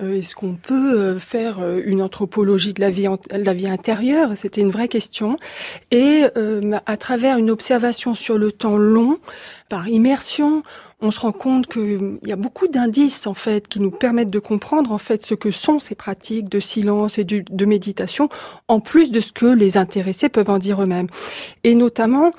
Est-ce 0.00 0.34
qu'on 0.34 0.54
peut 0.54 1.18
faire 1.18 1.58
une 1.84 2.00
anthropologie 2.00 2.72
de 2.72 2.80
la 2.80 2.90
vie, 2.90 3.06
de 3.06 3.44
la 3.44 3.52
vie 3.52 3.68
intérieure? 3.68 4.32
C'était 4.36 4.62
une 4.62 4.70
vraie 4.70 4.88
question. 4.88 5.38
Et 5.90 6.22
à 6.86 6.96
travers 6.96 7.36
une 7.36 7.50
observation 7.50 8.14
sur 8.14 8.38
le 8.38 8.52
temps 8.52 8.78
long, 8.78 9.18
par 9.68 9.88
immersion, 9.88 10.62
on 11.00 11.10
se 11.10 11.20
rend 11.20 11.32
compte 11.32 11.66
qu'il 11.66 12.18
y 12.24 12.32
a 12.32 12.36
beaucoup 12.36 12.68
d'indices 12.68 13.26
en 13.26 13.34
fait 13.34 13.68
qui 13.68 13.80
nous 13.80 13.90
permettent 13.90 14.30
de 14.30 14.38
comprendre 14.38 14.92
en 14.92 14.98
fait 14.98 15.24
ce 15.24 15.34
que 15.34 15.50
sont 15.50 15.78
ces 15.78 15.94
pratiques 15.94 16.48
de 16.48 16.60
silence 16.60 17.18
et 17.18 17.24
de 17.24 17.64
méditation, 17.64 18.28
en 18.68 18.80
plus 18.80 19.10
de 19.10 19.20
ce 19.20 19.32
que 19.32 19.46
les 19.46 19.76
intéressés 19.76 20.28
peuvent 20.28 20.50
en 20.50 20.58
dire 20.58 20.82
eux-mêmes. 20.82 21.08
Et 21.64 21.74
notamment, 21.74 22.32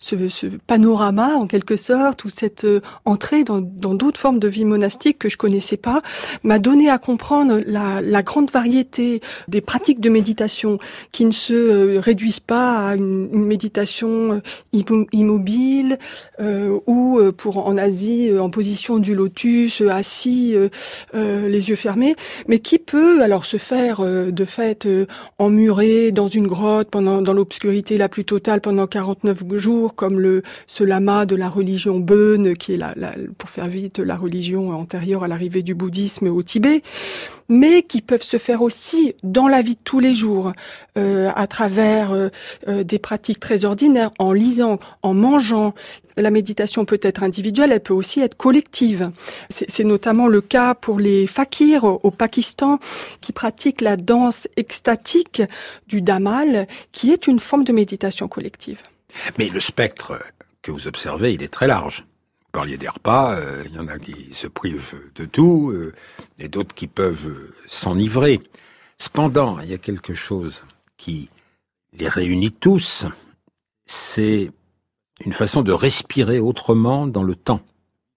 ce, 0.00 0.28
ce, 0.28 0.46
panorama 0.66 1.34
en 1.36 1.46
quelque 1.46 1.76
sorte 1.76 2.24
ou 2.24 2.30
cette 2.30 2.64
euh, 2.64 2.80
entrée 3.04 3.44
dans 3.44 3.60
d'autres 3.60 4.18
formes 4.18 4.38
de 4.38 4.48
vie 4.48 4.64
monastique 4.64 5.18
que 5.18 5.28
je 5.28 5.36
connaissais 5.36 5.76
pas 5.76 6.00
m'a 6.42 6.58
donné 6.58 6.88
à 6.88 6.98
comprendre 6.98 7.60
la, 7.66 8.00
la, 8.00 8.22
grande 8.22 8.50
variété 8.50 9.20
des 9.48 9.60
pratiques 9.60 10.00
de 10.00 10.08
méditation 10.08 10.78
qui 11.12 11.26
ne 11.26 11.32
se 11.32 11.52
euh, 11.52 12.00
réduisent 12.00 12.40
pas 12.40 12.88
à 12.88 12.96
une, 12.96 13.28
une 13.32 13.44
méditation 13.44 14.40
euh, 14.72 15.04
immobile 15.12 15.98
euh, 16.40 16.78
ou 16.86 17.20
pour 17.36 17.66
en 17.66 17.76
Asie 17.76 18.30
en 18.38 18.48
position 18.48 18.98
du 18.98 19.14
lotus 19.14 19.82
assis 19.82 20.54
les 21.12 21.68
yeux 21.68 21.76
fermés 21.76 22.16
mais 22.48 22.58
qui 22.58 22.78
peut 22.78 23.22
alors 23.22 23.44
se 23.44 23.58
faire 23.58 24.00
de 24.00 24.44
fait 24.44 24.88
emmuré 25.38 26.12
dans 26.12 26.28
une 26.28 26.46
grotte 26.46 26.88
pendant 26.90 27.20
dans 27.20 27.32
l'obscurité 27.32 27.98
la 27.98 28.08
plus 28.08 28.24
totale 28.24 28.60
pendant 28.60 28.86
49 28.86 29.56
jours 29.56 29.89
comme 29.94 30.20
le 30.20 30.42
ce 30.66 30.84
lama 30.84 31.26
de 31.26 31.36
la 31.36 31.48
religion 31.48 31.98
Beun, 31.98 32.54
qui 32.54 32.74
est 32.74 32.76
la, 32.76 32.94
pour 33.38 33.50
faire 33.50 33.68
vite 33.68 33.98
la 33.98 34.16
religion 34.16 34.72
antérieure 34.72 35.24
à 35.24 35.28
l'arrivée 35.28 35.62
du 35.62 35.74
bouddhisme 35.74 36.28
au 36.28 36.42
Tibet, 36.42 36.82
mais 37.50 37.82
qui 37.82 38.00
peuvent 38.00 38.22
se 38.22 38.38
faire 38.38 38.62
aussi 38.62 39.14
dans 39.22 39.48
la 39.48 39.60
vie 39.60 39.74
de 39.74 39.80
tous 39.82 39.98
les 39.98 40.14
jours, 40.14 40.52
euh, 40.96 41.30
à 41.34 41.46
travers 41.46 42.12
euh, 42.12 42.28
euh, 42.68 42.84
des 42.84 42.98
pratiques 42.98 43.40
très 43.40 43.64
ordinaires, 43.64 44.10
en 44.18 44.32
lisant, 44.32 44.78
en 45.02 45.14
mangeant. 45.14 45.74
La 46.16 46.30
méditation 46.30 46.84
peut 46.84 47.00
être 47.02 47.22
individuelle, 47.22 47.72
elle 47.72 47.80
peut 47.80 47.94
aussi 47.94 48.20
être 48.20 48.36
collective. 48.36 49.10
C'est 49.50 49.84
notamment 49.84 50.28
le 50.28 50.40
cas 50.40 50.74
pour 50.74 51.00
les 51.00 51.26
fakirs 51.26 51.84
au 51.84 52.10
Pakistan 52.10 52.78
qui 53.20 53.32
pratiquent 53.32 53.80
la 53.80 53.96
danse 53.96 54.46
extatique 54.56 55.42
du 55.86 56.02
damal, 56.02 56.66
qui 56.92 57.10
est 57.10 57.26
une 57.26 57.38
forme 57.38 57.64
de 57.64 57.72
méditation 57.72 58.28
collective. 58.28 58.78
Mais 59.38 59.48
le 59.48 59.60
spectre 59.60 60.20
que 60.62 60.70
vous 60.70 60.88
observez, 60.88 61.34
il 61.34 61.42
est 61.42 61.52
très 61.52 61.66
large. 61.66 62.04
Vous 62.42 62.52
parliez 62.52 62.78
des 62.78 62.88
repas, 62.88 63.36
euh, 63.36 63.64
il 63.66 63.74
y 63.74 63.78
en 63.78 63.88
a 63.88 63.98
qui 63.98 64.34
se 64.34 64.46
privent 64.46 64.94
de 65.14 65.24
tout, 65.24 65.70
euh, 65.70 65.94
et 66.38 66.48
d'autres 66.48 66.74
qui 66.74 66.86
peuvent 66.86 67.52
s'enivrer. 67.66 68.40
Cependant, 68.98 69.60
il 69.60 69.70
y 69.70 69.74
a 69.74 69.78
quelque 69.78 70.14
chose 70.14 70.64
qui 70.96 71.30
les 71.92 72.08
réunit 72.08 72.52
tous, 72.52 73.06
c'est 73.86 74.50
une 75.24 75.32
façon 75.32 75.62
de 75.62 75.72
respirer 75.72 76.38
autrement 76.38 77.06
dans 77.06 77.22
le 77.22 77.34
temps, 77.34 77.60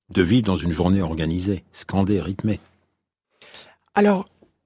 de 0.09 0.21
vivre 0.21 0.45
dans 0.45 0.55
une 0.55 0.71
journée 0.71 1.01
organisée, 1.01 1.63
scandée, 1.73 2.21
rythmée. 2.21 2.59
Alors, 3.95 4.25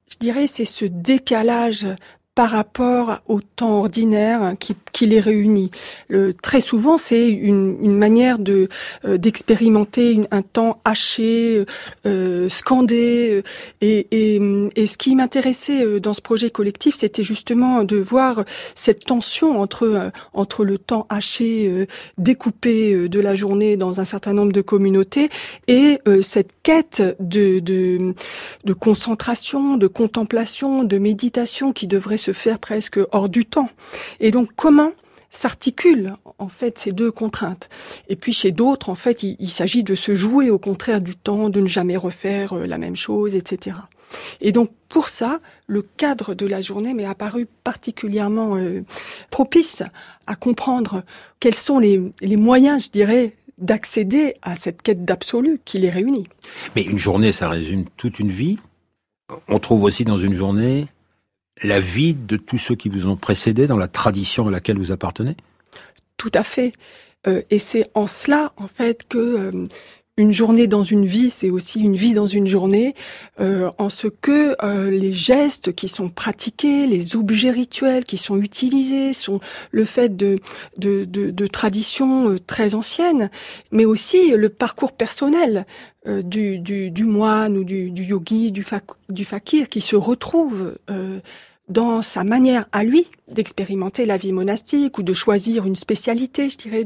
je 0.09 0.17
dirais 0.17 0.47
c'est 0.47 0.65
ce 0.65 0.85
décalage 0.85 1.87
par 2.37 2.51
rapport 2.51 3.17
au 3.27 3.41
temps 3.41 3.79
ordinaire 3.79 4.53
qui, 4.59 4.75
qui 4.93 5.07
les 5.07 5.19
réunit. 5.19 5.71
Très 6.43 6.59
souvent, 6.59 6.99
c'est 6.99 7.31
une, 7.31 7.77
une, 7.81 7.97
manière 7.97 8.37
de 8.37 8.69
euh, 9.05 9.17
d'expérimenter 9.17 10.21
un 10.29 10.43
temps 10.43 10.79
haché, 10.85 11.65
euh, 12.05 12.47
scandé. 12.47 13.41
Et, 13.81 14.07
et, 14.11 14.39
et, 14.75 14.85
ce 14.85 14.99
qui 14.99 15.15
m'intéressait 15.15 15.83
euh, 15.83 15.99
dans 15.99 16.13
ce 16.13 16.21
projet 16.21 16.51
collectif, 16.51 16.93
c'était 16.93 17.23
justement 17.23 17.83
de 17.83 17.97
voir 17.97 18.45
cette 18.75 19.05
tension 19.05 19.59
entre 19.59 19.87
euh, 19.87 20.09
entre 20.35 20.63
le 20.63 20.77
temps 20.77 21.07
haché, 21.09 21.87
découpé 22.19 23.09
de 23.09 23.19
la 23.19 23.33
journée 23.33 23.77
dans 23.77 23.99
un 23.99 24.05
certain 24.05 24.33
nombre 24.33 24.51
de 24.51 24.61
communautés, 24.61 25.29
et 25.67 25.99
cette 26.21 26.51
quête 26.61 27.01
de, 27.19 27.57
de 27.57 28.13
de 28.63 28.73
concentration, 28.73 29.77
de 29.77 29.87
contemplation, 29.87 30.83
de 30.83 30.99
méditation 30.99 31.73
qui 31.73 31.87
devrait 31.87 32.17
se 32.17 32.26
se 32.27 32.33
faire 32.33 32.59
presque 32.59 32.99
hors 33.11 33.29
du 33.29 33.45
temps. 33.45 33.69
Et 34.19 34.31
donc 34.31 34.49
comment 34.55 34.91
s'articulent 35.29 36.13
en 36.39 36.49
fait 36.49 36.77
ces 36.77 36.91
deux 36.91 37.11
contraintes? 37.11 37.69
Et 38.09 38.15
puis 38.15 38.33
chez 38.33 38.51
d'autres, 38.51 38.89
en 38.89 38.95
fait, 38.95 39.23
il, 39.23 39.49
s'agit 39.49 39.83
de 39.83 39.95
se 39.95 40.13
jouer 40.15 40.49
au 40.49 40.59
contraire 40.59 40.99
du 41.01 41.15
temps, 41.15 41.49
de 41.49 41.61
ne 41.61 41.67
jamais 41.67 41.97
refaire 41.97 42.53
euh, 42.53 42.65
la 42.65 42.77
même 42.77 42.95
chose, 42.95 43.33
etc. 43.33 43.77
Et 44.41 44.51
donc 44.51 44.71
pour 44.89 45.07
ça, 45.07 45.39
le 45.67 45.81
cadre 45.81 46.33
de 46.33 46.45
la 46.45 46.61
journée 46.61 46.93
m'est 46.93 47.05
apparu 47.05 47.47
particulièrement 47.63 48.57
euh, 48.57 48.83
propice 49.29 49.83
à 50.27 50.35
comprendre 50.35 51.03
quels 51.39 51.55
sont 51.55 51.79
les, 51.79 52.01
les 52.21 52.37
moyens, 52.37 52.85
je 52.85 52.91
dirais, 52.91 53.35
d'accéder 53.57 54.35
à 54.41 54.55
cette 54.55 54.81
quête 54.81 55.03
d'absolu 55.05 55.59
qui 55.63 55.79
les 55.79 55.89
réunit. 55.89 56.27
Mais 56.75 56.83
une 56.83 56.97
journée, 56.97 57.31
ça 57.31 57.49
résume 57.49 57.85
toute 57.95 58.19
une 58.19 58.31
vie? 58.31 58.59
On 59.49 59.59
trouve 59.59 59.83
aussi 59.83 60.05
dans 60.05 60.19
une 60.19 60.33
journée 60.33 60.87
la 61.63 61.79
vie 61.79 62.13
de 62.13 62.37
tous 62.37 62.57
ceux 62.57 62.75
qui 62.75 62.89
vous 62.89 63.07
ont 63.07 63.15
précédé 63.15 63.67
dans 63.67 63.77
la 63.77 63.87
tradition 63.87 64.47
à 64.47 64.51
laquelle 64.51 64.77
vous 64.77 64.91
appartenez? 64.91 65.35
Tout 66.17 66.31
à 66.33 66.43
fait. 66.43 66.73
Euh, 67.27 67.41
et 67.49 67.59
c'est 67.59 67.89
en 67.93 68.07
cela, 68.07 68.53
en 68.57 68.67
fait, 68.67 69.07
que 69.07 69.17
euh, 69.17 69.51
une 70.17 70.31
journée 70.31 70.65
dans 70.65 70.83
une 70.83 71.05
vie, 71.05 71.29
c'est 71.29 71.51
aussi 71.51 71.79
une 71.79 71.95
vie 71.95 72.13
dans 72.13 72.25
une 72.25 72.47
journée, 72.47 72.95
euh, 73.39 73.69
en 73.77 73.89
ce 73.89 74.07
que 74.07 74.55
euh, 74.63 74.89
les 74.89 75.13
gestes 75.13 75.73
qui 75.73 75.87
sont 75.87 76.09
pratiqués, 76.09 76.87
les 76.87 77.15
objets 77.15 77.51
rituels 77.51 78.03
qui 78.03 78.17
sont 78.17 78.37
utilisés, 78.37 79.13
sont 79.13 79.39
le 79.71 79.85
fait 79.85 80.17
de, 80.17 80.39
de, 80.77 81.05
de, 81.05 81.29
de 81.29 81.47
traditions 81.47 82.31
euh, 82.31 82.39
très 82.39 82.73
anciennes, 82.73 83.29
mais 83.71 83.85
aussi 83.85 84.31
le 84.31 84.49
parcours 84.49 84.93
personnel 84.93 85.65
euh, 86.07 86.23
du, 86.23 86.57
du, 86.57 86.89
du, 86.89 87.03
moine 87.03 87.55
ou 87.55 87.63
du, 87.63 87.91
du 87.91 88.03
yogi, 88.03 88.51
du, 88.51 88.65
du 89.09 89.25
fakir 89.25 89.69
qui 89.69 89.81
se 89.81 89.95
retrouve 89.95 90.77
dans 91.67 92.01
sa 92.01 92.23
manière 92.23 92.65
à 92.71 92.83
lui 92.83 93.07
d'expérimenter 93.27 94.05
la 94.05 94.17
vie 94.17 94.31
monastique 94.31 94.97
ou 94.97 95.03
de 95.03 95.13
choisir 95.13 95.65
une 95.65 95.75
spécialité, 95.75 96.49
je 96.49 96.57
dirais, 96.57 96.85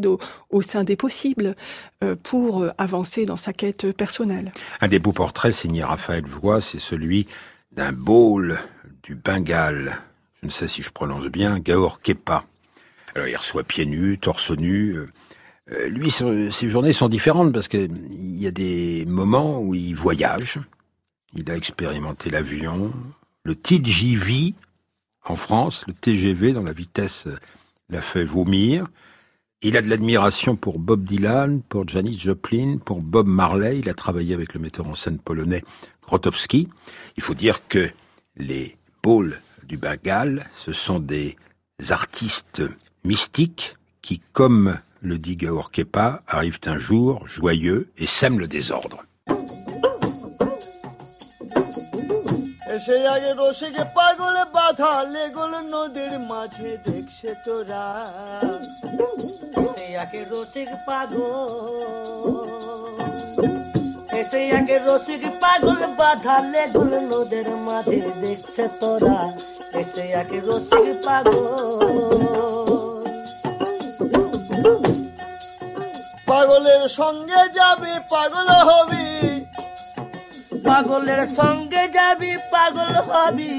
au 0.50 0.62
sein 0.62 0.84
des 0.84 0.96
possibles 0.96 1.56
euh, 2.04 2.16
pour 2.22 2.64
euh, 2.64 2.72
avancer 2.78 3.26
dans 3.26 3.38
sa 3.38 3.54
quête 3.54 3.92
personnelle. 3.96 4.52
Un 4.80 4.88
des 4.88 5.00
beaux 5.00 5.14
portraits 5.14 5.54
signé 5.54 5.84
Raphaël 5.84 6.26
Voix, 6.26 6.62
c'est 6.62 6.80
celui 6.80 7.28
d'un 7.72 7.92
bowl 7.92 8.60
du 9.04 9.16
Bengale. 9.16 10.00
Je 10.42 10.48
ne 10.48 10.52
sais 10.52 10.68
si 10.68 10.82
je 10.82 10.90
prononce 10.90 11.28
bien, 11.28 11.60
Gaor 11.60 12.02
Kepa. 12.02 12.46
Alors 13.16 13.28
il 13.28 13.36
reçoit 13.36 13.64
pieds 13.64 13.86
nus, 13.86 14.18
torse 14.18 14.52
nu. 14.52 14.98
Euh, 15.72 15.88
lui, 15.88 16.12
ses 16.12 16.70
journées 16.70 16.94
sont 16.94 17.08
différentes 17.08 17.54
parce 17.54 17.68
qu'il 17.68 18.40
y 18.40 18.48
a 18.48 18.52
des 18.52 19.06
moments 19.06 19.60
où 19.60 19.76
il 19.76 19.94
voyage. 19.94 20.60
Il 21.36 21.50
a 21.52 21.56
expérimenté 21.56 22.30
l'avion, 22.30 22.92
le 23.44 23.56
TGV, 23.56 24.54
en 25.26 25.36
France, 25.36 25.84
le 25.88 25.94
TGV 25.94 26.54
dans 26.54 26.64
la 26.64 26.74
vitesse 26.74 27.28
euh, 27.28 27.38
l'a 27.90 28.02
fait 28.02 28.24
vomir. 28.24 28.88
Il 29.62 29.78
a 29.78 29.82
de 29.82 29.90
l'admiration 29.90 30.56
pour 30.56 30.80
Bob 30.80 31.04
Dylan, 31.04 31.62
pour 31.62 31.88
Janis 31.88 32.18
Joplin, 32.18 32.78
pour 32.84 33.02
Bob 33.02 33.28
Marley. 33.28 33.80
Il 33.80 33.90
a 33.90 33.94
travaillé 33.94 34.34
avec 34.34 34.56
le 34.56 34.60
metteur 34.60 34.88
en 34.88 34.96
scène 34.96 35.20
polonais 35.20 35.64
Grotowski. 36.02 36.68
Il 37.16 37.24
faut 37.24 37.36
dire 37.36 37.68
que 37.68 37.92
les 38.36 38.78
pôles 39.04 39.40
du 39.64 39.78
Bengale, 39.78 40.50
ce 40.56 40.74
sont 40.74 41.00
des 41.00 41.38
artistes 41.90 42.64
mystiques 43.04 43.78
qui, 44.02 44.20
comme 44.34 44.80
le 45.02 45.20
dit 45.20 45.36
Gaor 45.36 45.70
Kepa, 45.70 46.24
arrivent 46.28 46.60
un 46.66 46.80
jour 46.80 47.28
joyeux 47.28 47.90
et 47.98 48.08
sèment 48.08 48.40
le 48.40 48.48
désordre. 48.48 49.06
এসে 52.76 52.98
আগে 53.14 53.32
রসিকে 53.40 53.84
পাগলে 53.96 54.44
বাধা, 54.56 54.94
লেগুল 55.14 55.54
নদীর 55.74 56.14
মাঝে, 56.30 56.72
দেখছে 56.86 57.32
তোরা। 57.46 57.86
এসে 59.62 59.88
আগে 60.04 60.22
রসিক 60.32 60.70
পাগল, 60.88 61.22
এসে 64.20 64.42
আগে 64.58 64.78
রসিক 64.88 65.24
পাগল 65.42 65.80
বাধা, 66.00 66.36
লেগুল 66.54 66.92
নদীর 67.12 67.50
মাঝে, 67.68 68.00
দেখছে 68.22 68.66
তোরা। 68.80 69.20
এসে 69.82 70.06
আগে 70.22 70.40
রসিক 70.48 70.88
পাগল। 71.06 71.44
পাগলের 76.28 76.84
সঙ্গে 77.00 77.42
যাবে, 77.58 77.94
পাগল 78.12 78.50
হবি। 78.70 79.08
পাগলের 80.71 81.23
সঙ্গে 81.39 81.83
যাবি 81.97 82.33
পাগল 82.53 82.95
হবি 83.09 83.55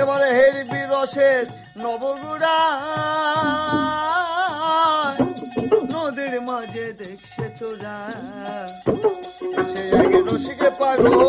এবারে 0.00 0.28
হেরবি 0.38 0.82
রসের 0.92 1.44
নবগুড়া 1.82 2.58
নদীর 5.92 6.34
মাঝে 6.48 6.86
দেখছে 7.00 7.44
তোরা 7.58 7.96
সে 9.70 9.82
আগে 10.00 10.18
রসিকে 10.28 10.70
পাগল 10.80 11.20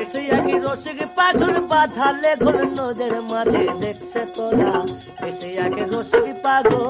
এসে 0.00 0.22
আগে 0.38 0.56
রসিকে 0.66 1.06
পাগল 1.18 1.54
বাঁধালে 1.70 2.32
ঘর 2.42 2.56
নদীর 2.78 3.14
মাঝে 3.30 3.62
দেখছে 3.82 4.20
তোরা 4.36 4.72
এসে 5.28 5.48
আগে 5.66 5.84
রসিকে 5.92 6.34
পাগল 6.44 6.86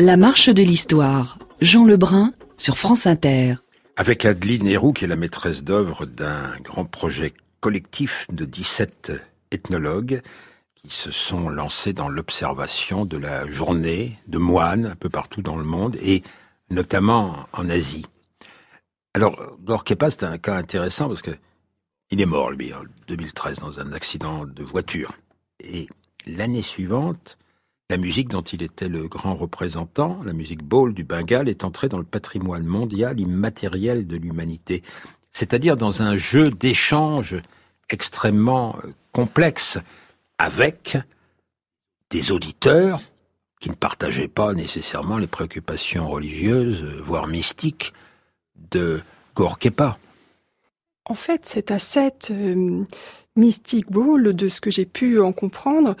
La 0.00 0.16
marche 0.16 0.50
de 0.50 0.62
l'histoire. 0.62 1.26
Jean 1.61 1.85
Lebrun 1.85 2.33
sur 2.57 2.75
France 2.75 3.05
Inter. 3.05 3.53
Avec 3.95 4.25
Adeline 4.25 4.65
Héroux, 4.65 4.93
qui 4.93 5.05
est 5.05 5.07
la 5.07 5.15
maîtresse 5.15 5.63
d'œuvre 5.63 6.07
d'un 6.07 6.57
grand 6.63 6.85
projet 6.85 7.35
collectif 7.59 8.25
de 8.31 8.45
17 8.45 9.11
ethnologues 9.51 10.23
qui 10.73 10.89
se 10.89 11.11
sont 11.11 11.49
lancés 11.49 11.93
dans 11.93 12.09
l'observation 12.09 13.05
de 13.05 13.17
la 13.17 13.45
journée 13.45 14.17
de 14.25 14.39
moines 14.39 14.87
un 14.87 14.95
peu 14.95 15.09
partout 15.09 15.43
dans 15.43 15.55
le 15.55 15.63
monde 15.63 15.95
et 16.01 16.23
notamment 16.71 17.47
en 17.53 17.69
Asie. 17.69 18.07
Alors, 19.13 19.39
Gorkepa, 19.63 20.09
c'est 20.09 20.23
un 20.23 20.39
cas 20.39 20.55
intéressant 20.55 21.09
parce 21.09 21.21
que 21.21 21.31
il 22.09 22.21
est 22.21 22.25
mort, 22.25 22.49
lui, 22.49 22.73
en 22.73 22.81
2013, 23.07 23.59
dans 23.59 23.79
un 23.79 23.93
accident 23.93 24.45
de 24.47 24.63
voiture. 24.63 25.13
Et 25.59 25.87
l'année 26.25 26.63
suivante, 26.63 27.37
la 27.91 27.97
musique 27.97 28.29
dont 28.29 28.41
il 28.41 28.63
était 28.63 28.87
le 28.87 29.09
grand 29.09 29.35
représentant, 29.35 30.23
la 30.23 30.31
musique 30.31 30.63
Baul 30.63 30.93
du 30.93 31.03
Bengale, 31.03 31.49
est 31.49 31.65
entrée 31.65 31.89
dans 31.89 31.97
le 31.97 32.05
patrimoine 32.05 32.63
mondial 32.63 33.19
immatériel 33.19 34.07
de 34.07 34.15
l'humanité, 34.15 34.81
c'est-à-dire 35.33 35.75
dans 35.75 36.01
un 36.01 36.15
jeu 36.15 36.47
d'échange 36.47 37.35
extrêmement 37.89 38.77
euh, 38.77 38.93
complexe 39.11 39.77
avec 40.37 40.97
des 42.09 42.31
auditeurs 42.31 43.01
qui 43.59 43.69
ne 43.69 43.75
partageaient 43.75 44.29
pas 44.29 44.53
nécessairement 44.53 45.17
les 45.17 45.27
préoccupations 45.27 46.07
religieuses, 46.09 46.83
euh, 46.83 47.01
voire 47.03 47.27
mystiques, 47.27 47.93
de 48.71 49.01
Gorkepa. 49.35 49.97
En 51.03 51.15
fait, 51.15 51.45
cet 51.45 51.71
ascète 51.71 52.29
euh, 52.31 52.85
mystique 53.35 53.91
Baul, 53.91 54.33
de 54.33 54.47
ce 54.47 54.61
que 54.61 54.71
j'ai 54.71 54.85
pu 54.85 55.19
en 55.19 55.33
comprendre, 55.33 55.97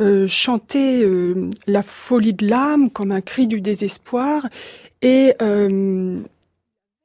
euh, 0.00 0.26
chanter 0.28 1.02
euh, 1.04 1.50
la 1.66 1.82
folie 1.82 2.34
de 2.34 2.46
l'âme 2.48 2.90
comme 2.90 3.12
un 3.12 3.20
cri 3.20 3.46
du 3.46 3.60
désespoir 3.60 4.48
et 5.02 5.34
euh, 5.40 6.20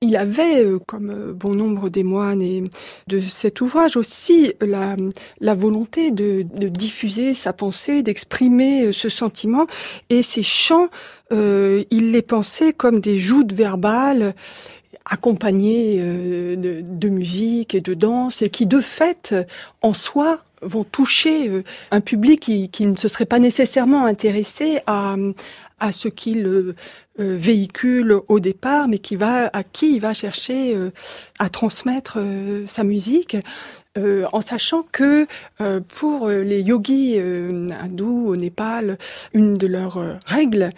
il 0.02 0.16
avait, 0.16 0.64
euh, 0.64 0.80
comme 0.80 1.10
euh, 1.10 1.34
bon 1.34 1.54
nombre 1.54 1.90
des 1.90 2.04
moines 2.04 2.42
et 2.42 2.64
de 3.08 3.20
cet 3.20 3.60
ouvrage 3.60 3.98
aussi, 3.98 4.54
la, 4.62 4.96
la 5.42 5.54
volonté 5.56 6.12
de, 6.12 6.46
de 6.54 6.70
diffuser 6.70 7.34
sa 7.34 7.52
pensée, 7.52 8.02
d'exprimer 8.02 8.86
euh, 8.86 8.92
ce 8.94 9.10
sentiment. 9.10 9.68
Et 10.10 10.22
ces 10.22 10.44
chants, 10.44 10.88
il 11.32 12.12
les 12.12 12.22
pensait 12.22 12.74
comme 12.74 13.02
des 13.02 13.20
joutes 13.20 13.54
verbales 13.54 14.34
accompagnées 15.06 15.98
euh, 16.00 16.56
de, 16.56 16.82
de 16.82 17.10
musique 17.10 17.76
et 17.76 17.82
de 17.82 17.94
danse, 17.94 18.42
et 18.42 18.50
qui 18.50 18.66
de 18.66 18.80
fait, 18.80 19.36
en 19.82 19.94
soi, 19.94 20.44
vont 20.62 20.84
toucher 20.84 21.50
euh, 21.50 21.64
un 21.92 22.02
public 22.02 22.40
qui, 22.72 22.86
ne 22.86 22.96
se 22.96 23.08
serait 23.08 23.26
pas 23.26 23.40
nécessairement 23.40 24.06
intéressé 24.06 24.80
à, 24.88 25.16
à 25.80 25.92
ce 25.92 26.08
qu'il 26.08 26.46
euh, 26.46 26.76
euh, 27.20 27.36
véhicule 27.36 28.16
au 28.28 28.40
départ, 28.40 28.88
mais 28.88 29.00
qui 29.00 29.16
va, 29.16 29.50
à 29.54 29.64
qui 29.64 29.96
il 29.96 30.02
va 30.02 30.14
chercher 30.14 30.76
à 31.38 31.50
transmettre 31.50 32.18
sa 32.66 32.84
musique, 32.84 33.36
en 33.98 34.40
sachant 34.40 34.84
que 34.84 35.28
pour 35.90 36.30
les 36.30 36.62
yogis 36.62 37.20
hindous 37.20 38.28
au 38.28 38.38
Népal, 38.38 38.98
une 39.34 39.58
de 39.58 39.68
leurs 39.68 40.00
règles, 40.26 40.70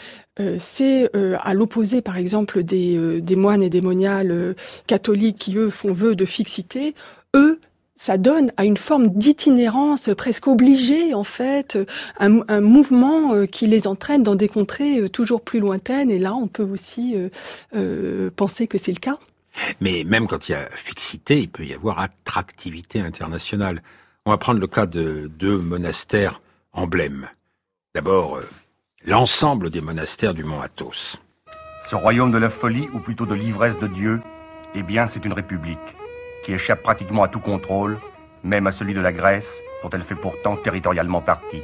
c'est 0.57 1.11
à 1.13 1.53
l'opposé, 1.53 2.01
par 2.01 2.17
exemple, 2.17 2.63
des, 2.63 3.21
des 3.21 3.35
moines 3.35 3.61
et 3.61 3.69
des 3.69 3.81
moniales 3.81 4.55
catholiques 4.87 5.37
qui, 5.37 5.57
eux, 5.57 5.69
font 5.69 5.93
vœu 5.93 6.15
de 6.15 6.25
fixité, 6.25 6.95
eux, 7.35 7.59
ça 8.01 8.17
donne 8.17 8.51
à 8.57 8.65
une 8.65 8.77
forme 8.77 9.09
d'itinérance 9.09 10.09
presque 10.17 10.47
obligée, 10.47 11.13
en 11.13 11.23
fait, 11.23 11.77
un, 12.19 12.39
un 12.47 12.59
mouvement 12.59 13.35
euh, 13.35 13.45
qui 13.45 13.67
les 13.67 13.85
entraîne 13.85 14.23
dans 14.23 14.33
des 14.33 14.47
contrées 14.47 15.01
euh, 15.01 15.07
toujours 15.07 15.43
plus 15.43 15.59
lointaines. 15.59 16.09
Et 16.09 16.17
là, 16.17 16.33
on 16.33 16.47
peut 16.47 16.63
aussi 16.63 17.15
euh, 17.15 17.29
euh, 17.75 18.31
penser 18.35 18.65
que 18.65 18.79
c'est 18.79 18.91
le 18.91 18.97
cas. 18.99 19.19
Mais 19.81 20.03
même 20.03 20.25
quand 20.25 20.49
il 20.49 20.53
y 20.53 20.55
a 20.55 20.67
fixité, 20.73 21.41
il 21.41 21.49
peut 21.49 21.63
y 21.63 21.75
avoir 21.75 21.99
attractivité 21.99 22.99
internationale. 22.99 23.83
On 24.25 24.31
va 24.31 24.39
prendre 24.39 24.59
le 24.59 24.65
cas 24.65 24.87
de 24.87 25.29
deux 25.37 25.59
monastères 25.59 26.41
emblèmes. 26.73 27.29
D'abord, 27.93 28.37
euh, 28.37 28.49
l'ensemble 29.05 29.69
des 29.69 29.81
monastères 29.81 30.33
du 30.33 30.43
mont 30.43 30.59
Athos. 30.59 31.17
Ce 31.91 31.95
royaume 31.95 32.31
de 32.31 32.39
la 32.39 32.49
folie, 32.49 32.87
ou 32.95 32.99
plutôt 32.99 33.27
de 33.27 33.35
l'ivresse 33.35 33.77
de 33.77 33.85
Dieu, 33.85 34.21
eh 34.73 34.81
bien, 34.81 35.05
c'est 35.13 35.23
une 35.23 35.33
république 35.33 35.77
qui 36.43 36.53
échappe 36.53 36.81
pratiquement 36.81 37.23
à 37.23 37.27
tout 37.27 37.39
contrôle, 37.39 37.99
même 38.43 38.67
à 38.67 38.71
celui 38.71 38.93
de 38.93 39.01
la 39.01 39.11
Grèce, 39.11 39.49
dont 39.83 39.89
elle 39.89 40.03
fait 40.03 40.15
pourtant 40.15 40.57
territorialement 40.57 41.21
partie. 41.21 41.61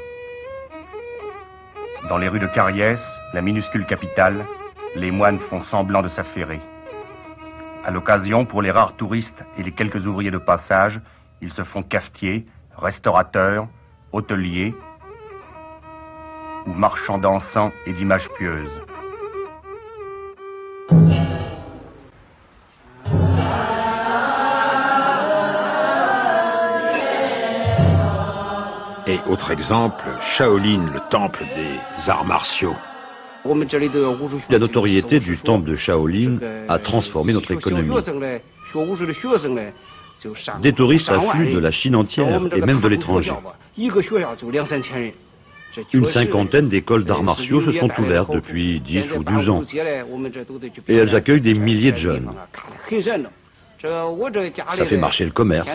Dans 2.09 2.17
les 2.17 2.27
rues 2.27 2.39
de 2.39 2.47
Cariès, 2.47 3.01
la 3.33 3.41
minuscule 3.41 3.85
capitale, 3.85 4.45
les 4.95 5.11
moines 5.11 5.39
font 5.39 5.61
semblant 5.63 6.01
de 6.01 6.07
s'affairer. 6.07 6.61
À 7.83 7.91
l'occasion, 7.91 8.45
pour 8.45 8.61
les 8.61 8.71
rares 8.71 8.95
touristes 8.95 9.43
et 9.57 9.63
les 9.63 9.71
quelques 9.71 10.05
ouvriers 10.07 10.31
de 10.31 10.37
passage, 10.37 10.99
ils 11.41 11.51
se 11.51 11.63
font 11.63 11.83
cafetiers, 11.83 12.45
restaurateurs, 12.77 13.67
hôteliers 14.11 14.73
ou 16.65 16.73
marchands 16.73 17.17
d'encens 17.17 17.71
et 17.85 17.93
d'images 17.93 18.29
pieuses. 18.37 18.81
Autre 29.25 29.51
exemple, 29.51 30.05
Shaolin, 30.21 30.85
le 30.93 30.99
temple 31.09 31.45
des 31.55 32.09
arts 32.09 32.25
martiaux. 32.25 32.75
La 34.49 34.59
notoriété 34.59 35.19
du 35.19 35.37
temple 35.37 35.69
de 35.69 35.75
Shaolin 35.75 36.37
a 36.67 36.79
transformé 36.79 37.33
notre 37.33 37.51
économie. 37.51 37.93
Des 40.61 40.73
touristes 40.73 41.09
affluent 41.09 41.53
de 41.53 41.59
la 41.59 41.71
Chine 41.71 41.95
entière 41.95 42.41
et 42.55 42.61
même 42.61 42.81
de 42.81 42.87
l'étranger. 42.87 43.33
Une 45.93 46.07
cinquantaine 46.07 46.69
d'écoles 46.69 47.03
d'arts 47.03 47.23
martiaux 47.23 47.61
se 47.61 47.71
sont 47.71 47.91
ouvertes 47.99 48.33
depuis 48.33 48.79
10 48.79 49.11
ou 49.17 49.23
12 49.23 49.49
ans 49.49 49.61
et 50.87 50.95
elles 50.95 51.15
accueillent 51.15 51.41
des 51.41 51.53
milliers 51.53 51.91
de 51.91 51.97
jeunes. 51.97 52.31
Ça 53.81 54.85
fait 54.85 54.97
marcher 54.97 55.25
le 55.25 55.31
commerce. 55.31 55.67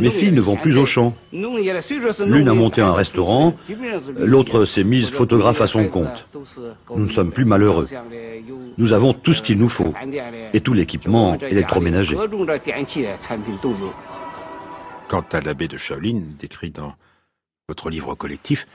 Mes 0.00 0.10
filles 0.10 0.32
ne 0.32 0.40
vont 0.40 0.56
plus 0.56 0.76
au 0.76 0.86
champ. 0.86 1.14
L'une 1.32 2.48
a 2.48 2.54
monté 2.54 2.80
un 2.80 2.92
restaurant, 2.92 3.54
l'autre 4.16 4.64
s'est 4.64 4.84
mise 4.84 5.10
photographe 5.10 5.60
à 5.60 5.66
son 5.66 5.88
compte. 5.88 6.26
Nous 6.94 7.06
ne 7.06 7.12
sommes 7.12 7.32
plus 7.32 7.44
malheureux. 7.44 7.88
Nous 8.76 8.92
avons 8.92 9.14
tout 9.14 9.32
ce 9.32 9.42
qu'il 9.42 9.58
nous 9.58 9.68
faut 9.68 9.94
et 10.52 10.60
tout 10.60 10.74
l'équipement 10.74 11.38
électroménager. 11.38 12.16
Quant 15.08 15.24
à 15.32 15.40
l'abbé 15.40 15.68
de 15.68 15.76
Shaolin, 15.76 16.20
décrit 16.38 16.70
dans 16.70 16.94
votre 17.68 17.90
livre 17.90 18.14
collectif, 18.14 18.66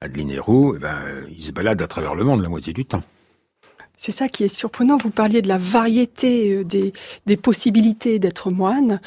Adeline 0.00 0.30
Héroux, 0.30 0.74
eh 0.76 0.78
ben, 0.78 0.96
il 1.30 1.42
se 1.42 1.52
balade 1.52 1.80
à 1.80 1.86
travers 1.86 2.14
le 2.14 2.24
monde 2.24 2.42
la 2.42 2.48
moitié 2.48 2.72
du 2.72 2.84
temps. 2.84 3.02
C'est 3.96 4.12
ça 4.12 4.28
qui 4.28 4.44
est 4.44 4.48
surprenant. 4.48 4.96
Vous 4.96 5.10
parliez 5.10 5.40
de 5.40 5.48
la 5.48 5.56
variété 5.56 6.52
euh, 6.52 6.64
des, 6.64 6.92
des 7.26 7.36
possibilités 7.36 8.18
d'être 8.18 8.50
moine. 8.50 9.00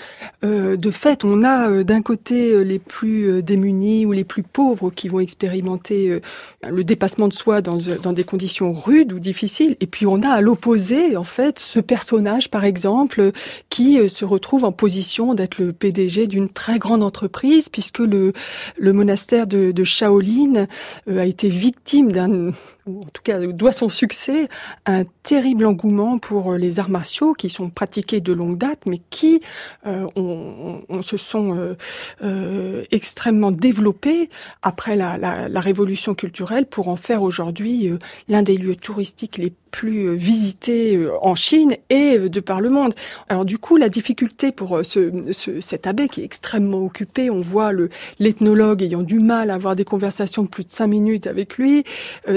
Euh, 0.43 0.75
de 0.75 0.91
fait, 0.91 1.23
on 1.23 1.43
a 1.43 1.69
euh, 1.69 1.83
d'un 1.83 2.01
côté 2.01 2.63
les 2.63 2.79
plus 2.79 3.43
démunis 3.43 4.05
ou 4.05 4.11
les 4.11 4.23
plus 4.23 4.43
pauvres 4.43 4.89
qui 4.89 5.07
vont 5.09 5.19
expérimenter 5.19 6.19
le 6.67 6.83
dépassement 6.83 7.27
de 7.27 7.33
soi 7.33 7.61
dans, 7.61 7.77
dans 8.01 8.13
des 8.13 8.23
conditions 8.23 8.73
rudes 8.73 9.13
ou 9.13 9.19
difficiles. 9.19 9.75
Et 9.81 9.87
puis 9.87 10.05
on 10.05 10.21
a 10.21 10.29
à 10.29 10.41
l'opposé, 10.41 11.15
en 11.17 11.23
fait, 11.23 11.59
ce 11.59 11.79
personnage, 11.79 12.49
par 12.49 12.63
exemple, 12.63 13.31
qui 13.69 13.99
se 14.09 14.25
retrouve 14.25 14.63
en 14.65 14.71
position 14.71 15.33
d'être 15.33 15.59
le 15.59 15.73
PDG 15.73 16.27
d'une 16.27 16.49
très 16.49 16.79
grande 16.79 17.03
entreprise, 17.03 17.69
puisque 17.69 17.99
le, 17.99 18.33
le 18.77 18.93
monastère 18.93 19.47
de, 19.47 19.71
de 19.71 19.83
Shaolin 19.83 20.67
a 21.07 21.25
été 21.25 21.49
victime 21.49 22.11
d'un 22.11 22.51
ou 22.87 23.01
en 23.01 23.09
tout 23.13 23.21
cas 23.23 23.39
doit 23.39 23.71
son 23.71 23.89
succès 23.89 24.47
un 24.85 25.03
terrible 25.23 25.65
engouement 25.65 26.17
pour 26.17 26.53
euh, 26.53 26.57
les 26.57 26.79
arts 26.79 26.89
martiaux 26.89 27.33
qui 27.33 27.49
sont 27.49 27.69
pratiqués 27.69 28.21
de 28.21 28.33
longue 28.33 28.57
date, 28.57 28.79
mais 28.85 29.01
qui 29.09 29.41
euh, 29.85 30.07
on, 30.15 31.01
se 31.01 31.17
sont 31.17 31.75
euh, 32.23 32.83
extrêmement 32.91 33.51
développés 33.51 34.29
après 34.61 34.95
la, 34.95 35.17
la, 35.17 35.47
la, 35.47 35.59
révolution 35.59 36.15
culturelle 36.15 36.65
pour 36.65 36.87
en 36.87 36.95
faire 36.95 37.21
aujourd'hui 37.21 37.91
l'un 38.27 38.41
des 38.41 38.57
lieux 38.57 38.75
touristiques 38.75 39.37
les 39.37 39.53
plus 39.69 40.15
visités 40.15 40.99
en 41.21 41.35
Chine 41.35 41.75
et 41.89 42.17
de 42.17 42.39
par 42.39 42.61
le 42.61 42.69
monde. 42.69 42.93
Alors 43.29 43.45
du 43.45 43.57
coup, 43.57 43.77
la 43.77 43.89
difficulté 43.89 44.51
pour 44.51 44.79
ce, 44.83 45.11
ce, 45.31 45.61
cet 45.61 45.87
abbé 45.87 46.07
qui 46.07 46.21
est 46.21 46.25
extrêmement 46.25 46.83
occupé, 46.83 47.29
on 47.29 47.41
voit 47.41 47.71
le 47.71 47.89
l'ethnologue 48.19 48.81
ayant 48.83 49.03
du 49.03 49.19
mal 49.19 49.49
à 49.49 49.55
avoir 49.55 49.75
des 49.75 49.85
conversations 49.85 50.43
de 50.43 50.47
plus 50.47 50.63
de 50.63 50.71
cinq 50.71 50.87
minutes 50.87 51.27
avec 51.27 51.57
lui, 51.57 51.83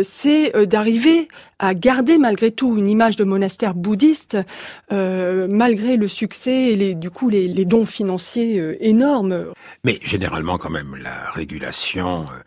c'est 0.03 0.53
d'arriver 0.67 1.29
à 1.61 1.75
garder 1.75 2.19
malgré 2.19 2.51
tout 2.51 2.77
une 2.77 2.89
image 2.89 3.17
de 3.17 3.25
monastère 3.25 3.75
bouddhiste, 3.75 4.39
euh, 4.93 5.47
malgré 5.49 5.97
le 5.97 6.09
succès 6.09 6.73
et 6.73 6.77
les, 6.77 6.95
du 6.95 7.11
coup 7.11 7.29
les, 7.29 7.47
les 7.47 7.65
dons 7.65 7.87
financiers 7.87 8.59
euh, 8.59 8.77
énormes. 8.81 9.53
Mais 9.85 9.99
généralement 10.03 10.59
quand 10.59 10.71
même 10.71 10.97
la 10.97 11.31
régulation 11.31 12.23
euh, 12.23 12.43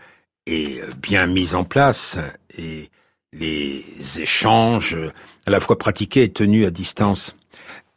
est 0.48 0.82
bien 0.98 1.28
mise 1.28 1.54
en 1.56 1.64
place 1.64 2.18
et 2.58 2.90
les 3.34 3.86
échanges 4.20 4.98
à 5.46 5.52
la 5.52 5.60
fois 5.60 5.78
pratiqués 5.78 6.24
et 6.24 6.30
tenus 6.30 6.68
à 6.68 6.72
distance. 6.72 7.36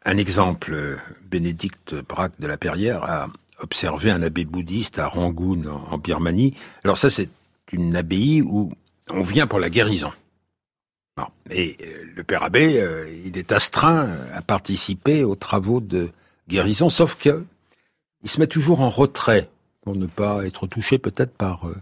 Un 0.04 0.16
exemple, 0.16 0.98
Bénédicte 1.22 1.94
Braque 1.94 2.40
de 2.40 2.46
la 2.46 2.56
Perrière 2.56 3.04
a 3.04 3.28
observé 3.60 4.10
un 4.10 4.22
abbé 4.22 4.44
bouddhiste 4.44 4.98
à 4.98 5.08
Rangoon 5.08 5.64
en 5.66 5.98
Birmanie. 5.98 6.54
Alors 6.84 6.96
ça 6.96 7.10
c'est 7.10 7.28
une 7.72 7.96
abbaye 7.96 8.42
où 8.42 8.72
on 9.10 9.22
vient 9.22 9.46
pour 9.46 9.58
la 9.58 9.70
guérison. 9.70 10.12
Et 11.50 11.76
euh, 11.82 12.04
le 12.14 12.24
père 12.24 12.42
abbé, 12.42 12.78
euh, 12.78 13.08
il 13.24 13.38
est 13.38 13.52
astreint 13.52 14.10
à 14.34 14.42
participer 14.42 15.24
aux 15.24 15.36
travaux 15.36 15.80
de 15.80 16.10
guérison, 16.48 16.88
sauf 16.88 17.14
que 17.14 17.44
il 18.22 18.28
se 18.28 18.38
met 18.40 18.46
toujours 18.46 18.80
en 18.80 18.90
retrait 18.90 19.48
pour 19.82 19.96
ne 19.96 20.06
pas 20.06 20.44
être 20.44 20.66
touché 20.66 20.98
peut-être 20.98 21.32
par 21.32 21.68
euh, 21.68 21.76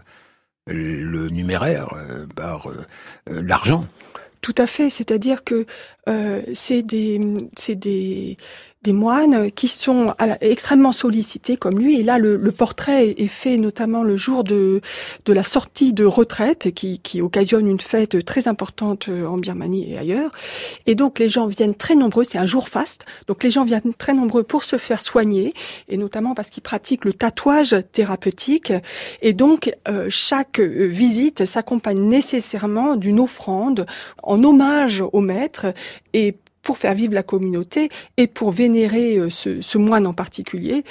le 0.67 1.29
numéraire, 1.29 1.93
par 2.35 2.67
l'argent. 3.27 3.87
Tout 4.41 4.55
à 4.57 4.67
fait, 4.67 4.89
c'est-à-dire 4.89 5.43
que 5.43 5.65
c'est 6.53 6.83
des, 6.83 7.19
des, 7.69 8.37
des 8.85 8.93
moines 8.93 9.51
qui 9.51 9.67
sont 9.67 10.13
extrêmement 10.41 10.91
sollicités 10.91 11.57
comme 11.57 11.79
lui. 11.79 11.99
Et 11.99 12.03
là, 12.03 12.19
le, 12.19 12.51
portrait 12.51 13.09
est 13.17 13.27
fait 13.27 13.57
notamment 13.57 14.03
le 14.03 14.15
jour 14.15 14.43
de, 14.43 14.79
de 15.25 15.33
la 15.33 15.43
sortie 15.43 15.91
de 15.91 16.05
retraite 16.05 16.73
qui, 16.73 16.99
qui 16.99 17.21
occasionne 17.21 17.67
une 17.67 17.81
fête 17.81 18.23
très 18.23 18.47
importante 18.47 19.09
euh, 19.09 19.25
en 19.25 19.37
Birmanie 19.37 19.91
et 19.91 19.97
ailleurs. 19.97 20.31
Et 20.85 20.95
donc 20.95 21.19
les 21.19 21.27
gens 21.27 21.47
viennent 21.47 21.75
très 21.75 21.95
nombreux, 21.95 22.23
c'est 22.23 22.37
un 22.37 22.45
jour 22.45 22.69
faste, 22.69 23.05
donc 23.27 23.43
les 23.43 23.51
gens 23.51 23.65
viennent 23.65 23.93
très 23.97 24.13
nombreux 24.13 24.43
pour 24.43 24.63
se 24.63 24.77
faire 24.77 25.01
soigner, 25.01 25.53
et 25.89 25.97
notamment 25.97 26.33
parce 26.33 26.49
qu'ils 26.49 26.63
pratiquent 26.63 27.03
le 27.03 27.13
tatouage 27.13 27.75
thérapeutique. 27.91 28.71
Et 29.21 29.33
donc 29.33 29.75
euh, 29.87 30.05
chaque 30.09 30.59
euh, 30.59 30.87
visite 30.87 31.45
s'accompagne 31.45 31.99
nécessairement 31.99 32.95
d'une 32.95 33.19
offrande 33.19 33.85
en 34.23 34.41
hommage 34.43 35.03
au 35.11 35.21
maître 35.21 35.73
et 36.13 36.35
pour 36.65 36.77
faire 36.79 36.95
vivre 36.95 37.13
la 37.13 37.23
communauté 37.23 37.89
et 38.17 38.27
pour 38.27 38.51
vénérer 38.51 39.17
euh, 39.17 39.29
ce, 39.29 39.77
moine 39.77 40.07
en 40.07 40.13
particulier. 40.13 40.83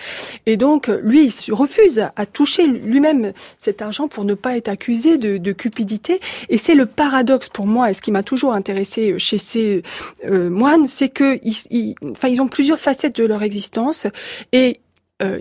Et 0.47 0.57
donc, 0.57 0.87
lui, 1.03 1.25
il 1.25 1.33
se 1.33 1.53
refuse 1.53 1.99
à, 1.99 2.27
toucher 2.27 2.67
lui-même 2.67 3.33
cet 3.59 3.83
argent 3.83 4.07
pour 4.09 4.25
ne 4.25 4.35
pas 4.35 4.57
être 4.57 4.69
accusé 4.69 5.19
de, 5.19 5.53
cupidité. 5.53 6.21
Et 6.49 6.59
c'est 6.59 6.75
le 6.75 6.87
paradoxe 6.87 7.49
pour 7.49 7.67
moi, 7.67 7.91
et 7.91 7.95
ce 7.95 8.01
qui 8.01 8.13
m'a 8.13 8.23
toujours 8.23 8.55
intéressé 8.55 9.13
euh, 9.13 9.19
chez 9.19 9.39
ces 9.39 9.83
euh, 10.25 10.49
moines, 10.49 10.87
c'est 10.87 11.09
que 11.09 11.41
ils, 11.43 11.95
enfin, 12.03 12.29
ils 12.29 12.41
ont 12.41 12.49
plusieurs 12.49 12.79
facettes 12.79 13.17
de 13.17 13.25
leur 13.25 13.43
existence 13.43 14.07
et 14.53 14.81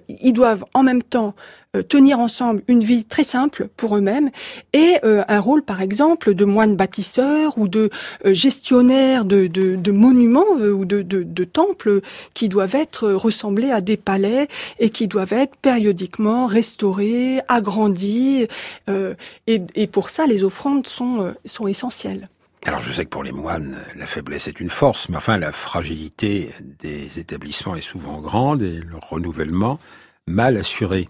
ils 0.08 0.32
doivent 0.34 0.64
en 0.74 0.84
même 0.84 1.04
temps 1.04 1.36
euh, 1.36 1.63
tenir 1.82 2.20
ensemble 2.20 2.62
une 2.68 2.84
vie 2.84 3.04
très 3.04 3.24
simple 3.24 3.68
pour 3.78 3.98
eux-mêmes 3.98 4.30
et 4.74 4.98
euh, 5.04 5.24
un 5.28 5.40
rôle, 5.40 5.64
par 5.64 5.82
exemple, 5.82 6.36
de 6.36 6.46
moine 6.46 6.76
bâtisseur 6.76 7.58
ou 7.58 7.68
de 7.68 7.90
euh, 8.26 8.34
gestionnaire 8.34 9.26
de, 9.26 9.92
monuments 9.92 10.52
ou 10.52 10.86
de, 10.86 11.44
temples 11.44 12.02
qui 12.34 12.48
doivent 12.48 12.76
être 12.76 13.10
ressemblés 13.12 13.72
à 13.72 13.82
des 13.82 13.98
palais 13.98 14.48
et 14.80 14.90
qui 14.90 15.08
doivent 15.08 15.34
être 15.34 15.56
périodiquement 15.58 16.46
restaurés, 16.46 17.42
agrandis. 17.48 18.48
et, 18.88 19.62
et 19.76 19.88
pour 19.88 20.10
ça, 20.10 20.26
les 20.26 20.44
offrandes 20.44 20.88
sont, 20.88 21.34
sont 21.46 21.68
essentielles. 21.68 22.30
Alors 22.66 22.80
je 22.80 22.94
sais 22.94 23.04
que 23.04 23.10
pour 23.10 23.24
les 23.24 23.34
moines, 23.34 23.78
la 23.96 24.06
faiblesse 24.06 24.48
est 24.48 24.60
une 24.60 24.70
force, 24.70 25.10
mais 25.10 25.18
enfin 25.18 25.38
la 25.38 25.52
fragilité 25.52 26.52
des 26.80 27.20
établissements 27.20 27.76
est 27.76 27.82
souvent 27.82 28.22
grande 28.22 28.62
et 28.62 28.80
le 28.80 28.98
renouvellement 29.02 29.80
mal 30.28 30.56
assuré 30.56 31.10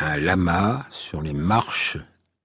un 0.00 0.16
lama 0.16 0.86
sur 0.90 1.22
les 1.22 1.32
marches 1.32 1.98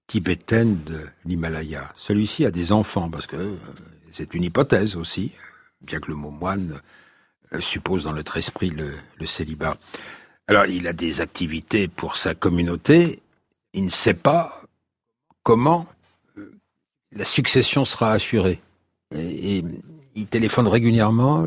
tibétaines 0.06 0.82
de 0.84 1.06
l'Himalaya. 1.24 1.92
Celui-ci 1.96 2.44
a 2.44 2.50
des 2.50 2.72
enfants, 2.72 3.10
parce 3.10 3.26
que 3.26 3.36
euh, 3.36 3.56
c'est 4.12 4.34
une 4.34 4.44
hypothèse 4.44 4.96
aussi, 4.96 5.32
bien 5.80 6.00
que 6.00 6.08
le 6.08 6.16
mot 6.16 6.30
moine 6.30 6.80
euh, 7.52 7.60
suppose 7.60 8.04
dans 8.04 8.12
notre 8.12 8.36
esprit 8.36 8.70
le, 8.70 9.26
célibat. 9.26 9.76
Alors, 10.46 10.66
il 10.66 10.86
a 10.86 10.92
des 10.92 11.20
activités 11.20 11.86
pour 11.86 12.16
sa 12.16 12.34
communauté, 12.34 13.22
il 13.72 13.84
ne 13.84 13.90
sait 13.90 14.14
pas 14.14 14.62
comment 15.42 15.86
euh, 16.38 16.52
la 17.12 17.24
succession 17.24 17.84
sera 17.84 18.12
assurée. 18.12 18.60
et, 19.14 19.62
il 20.16 20.26
téléphone 20.26 20.66
régulièrement 20.66 21.46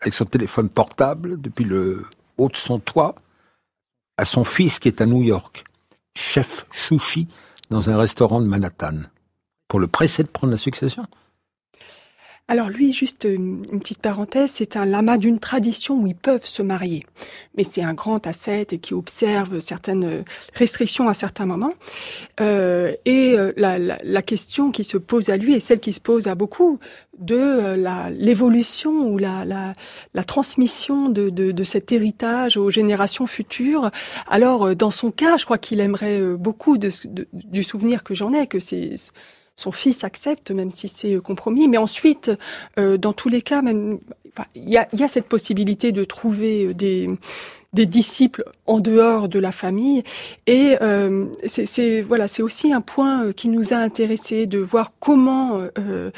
avec 0.00 0.12
son 0.12 0.24
téléphone 0.24 0.68
portable 0.68 1.40
depuis 1.40 1.64
le 1.64 2.04
haut 2.36 2.48
de 2.48 2.56
son 2.56 2.80
toit 2.80 3.14
à 4.22 4.24
son 4.24 4.44
fils 4.44 4.78
qui 4.78 4.86
est 4.86 5.00
à 5.00 5.06
New 5.06 5.24
York, 5.24 5.64
chef 6.16 6.64
chouchi 6.70 7.26
dans 7.70 7.90
un 7.90 7.98
restaurant 7.98 8.40
de 8.40 8.46
Manhattan, 8.46 9.00
pour 9.66 9.80
le 9.80 9.88
presser 9.88 10.22
de 10.22 10.28
prendre 10.28 10.52
la 10.52 10.58
succession. 10.58 11.06
Alors 12.48 12.68
lui, 12.68 12.92
juste 12.92 13.24
une, 13.24 13.62
petite 13.62 14.00
parenthèse, 14.00 14.50
c'est 14.52 14.76
un 14.76 14.84
lama 14.84 15.16
d'une 15.16 15.38
tradition 15.38 16.00
où 16.00 16.06
ils 16.06 16.14
peuvent 16.14 16.44
se 16.44 16.60
marier. 16.60 17.06
Mais 17.56 17.64
c'est 17.64 17.82
un 17.82 17.94
grand 17.94 18.26
ascète 18.26 18.72
et 18.72 18.78
qui 18.78 18.94
observe 18.94 19.60
certaines 19.60 20.24
restrictions 20.54 21.08
à 21.08 21.14
certains 21.14 21.46
moments. 21.46 21.72
Euh, 22.40 22.92
et 23.04 23.38
euh, 23.38 23.52
la, 23.56 23.78
la, 23.78 23.96
la, 24.02 24.22
question 24.22 24.70
qui 24.70 24.84
se 24.84 24.98
pose 24.98 25.30
à 25.30 25.36
lui 25.36 25.54
est 25.54 25.60
celle 25.60 25.80
qui 25.80 25.92
se 25.92 26.00
pose 26.00 26.26
à 26.26 26.34
beaucoup 26.34 26.78
de 27.18 27.36
euh, 27.36 28.10
l'évolution 28.10 28.90
ou 28.90 29.18
la, 29.18 29.44
la, 29.44 30.24
transmission 30.24 31.08
de, 31.08 31.30
de, 31.30 31.52
de, 31.52 31.64
cet 31.64 31.92
héritage 31.92 32.56
aux 32.56 32.70
générations 32.70 33.26
futures. 33.26 33.90
Alors, 34.28 34.66
euh, 34.66 34.74
dans 34.74 34.90
son 34.90 35.10
cas, 35.10 35.36
je 35.36 35.44
crois 35.44 35.58
qu'il 35.58 35.80
aimerait 35.80 36.20
beaucoup 36.20 36.76
de, 36.76 36.90
du 37.32 37.62
souvenir 37.62 38.02
que 38.02 38.14
j'en 38.14 38.32
ai, 38.32 38.46
que 38.46 38.60
c'est 38.60 38.96
son 39.56 39.72
fils 39.72 40.04
accepte, 40.04 40.50
même 40.50 40.70
si 40.70 40.88
c'est 40.88 41.14
euh, 41.14 41.20
compromis. 41.20 41.68
Mais 41.68 41.78
ensuite, 41.78 42.30
euh, 42.78 42.96
dans 42.96 43.12
tous 43.12 43.28
les 43.28 43.42
cas, 43.42 43.62
même, 43.62 43.98
il 44.54 44.68
y, 44.68 44.78
a, 44.78 45.08
cette 45.08 45.26
possibilité 45.26 45.92
de 45.92 46.04
trouver 46.04 46.66
euh, 46.66 46.74
des 46.74 47.08
des 47.72 47.86
disciples 47.86 48.44
en 48.66 48.80
dehors 48.80 49.28
de 49.28 49.38
la 49.38 49.50
famille. 49.52 50.02
Et 50.46 50.76
euh, 50.82 51.26
c'est 51.46 52.02
voilà, 52.02 52.28
c'est 52.28 52.42
aussi 52.42 52.72
un 52.72 52.82
point 52.82 53.24
euh, 53.24 53.32
qui 53.32 53.48
nous 53.48 53.72
a 53.72 53.76
intéressé 53.76 54.46
de 54.46 54.58
voir 54.58 54.92
comment 55.00 55.60
euh, 55.78 56.10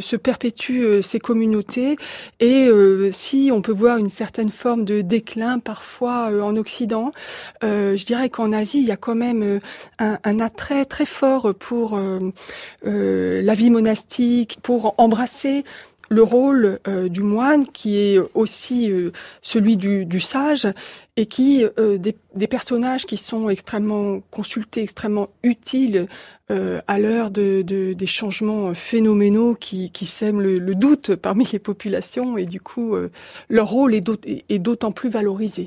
se 0.00 0.16
perpétuent 0.16 1.02
ces 1.02 1.18
communautés 1.18 1.96
et 2.38 2.68
si 3.12 3.50
on 3.52 3.62
peut 3.62 3.72
voir 3.72 3.98
une 3.98 4.08
certaine 4.08 4.48
forme 4.48 4.84
de 4.84 5.00
déclin 5.00 5.58
parfois 5.58 6.30
en 6.42 6.56
Occident. 6.56 7.12
je 7.62 8.04
dirais 8.04 8.28
qu'en 8.28 8.52
Asie, 8.52 8.78
il 8.78 8.86
y 8.86 8.90
a 8.90 8.96
quand 8.96 9.14
même 9.14 9.60
un 9.98 10.40
attrait 10.40 10.84
très 10.84 11.06
fort 11.06 11.54
pour 11.58 11.98
la 12.82 13.54
vie 13.54 13.70
monastique, 13.70 14.58
pour 14.62 14.94
embrasser 14.98 15.64
le 16.10 16.22
rôle 16.22 16.80
du 17.08 17.22
moine 17.22 17.66
qui 17.66 17.96
est 17.96 18.18
aussi 18.34 18.92
celui 19.42 19.76
du, 19.76 20.20
sage 20.20 20.66
et 21.16 21.26
qui 21.26 21.64
des, 21.76 22.16
des, 22.34 22.46
personnages 22.48 23.06
qui 23.06 23.16
sont 23.16 23.48
extrêmement 23.48 24.20
consultés, 24.30 24.82
extrêmement 24.82 25.28
utiles 25.42 26.08
euh, 26.50 26.80
à 26.88 26.98
l'heure 26.98 27.30
de, 27.30 27.62
des 27.62 28.06
changements 28.06 28.74
phénoménaux 28.74 29.54
qui, 29.54 29.90
sèment 30.04 30.40
le, 30.40 30.74
doute 30.74 31.14
parmi 31.14 31.46
les 31.52 31.60
populations 31.60 32.36
et 32.38 32.46
du 32.46 32.60
coup 32.60 32.96
euh, 32.96 33.12
leur 33.48 33.68
rôle 33.68 33.94
est 33.94 34.58
d'autant 34.58 34.90
plus 34.90 35.10
valorisé. 35.10 35.66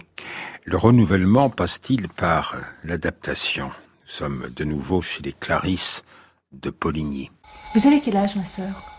Le 0.66 0.76
renouvellement 0.76 1.50
passe-t-il 1.50 2.10
par 2.10 2.56
l'adaptation? 2.84 3.68
Nous 3.68 4.12
sommes 4.12 4.50
de 4.54 4.64
nouveau 4.66 5.02
chez 5.02 5.24
les 5.24 5.32
Clarisses 5.32 6.04
de 6.52 6.70
Poligny. 6.70 7.32
Vous 7.76 7.88
avez 7.88 8.02
quel 8.02 8.18
âge, 8.18 8.36
ma 8.36 8.46
sœur? 8.46 8.93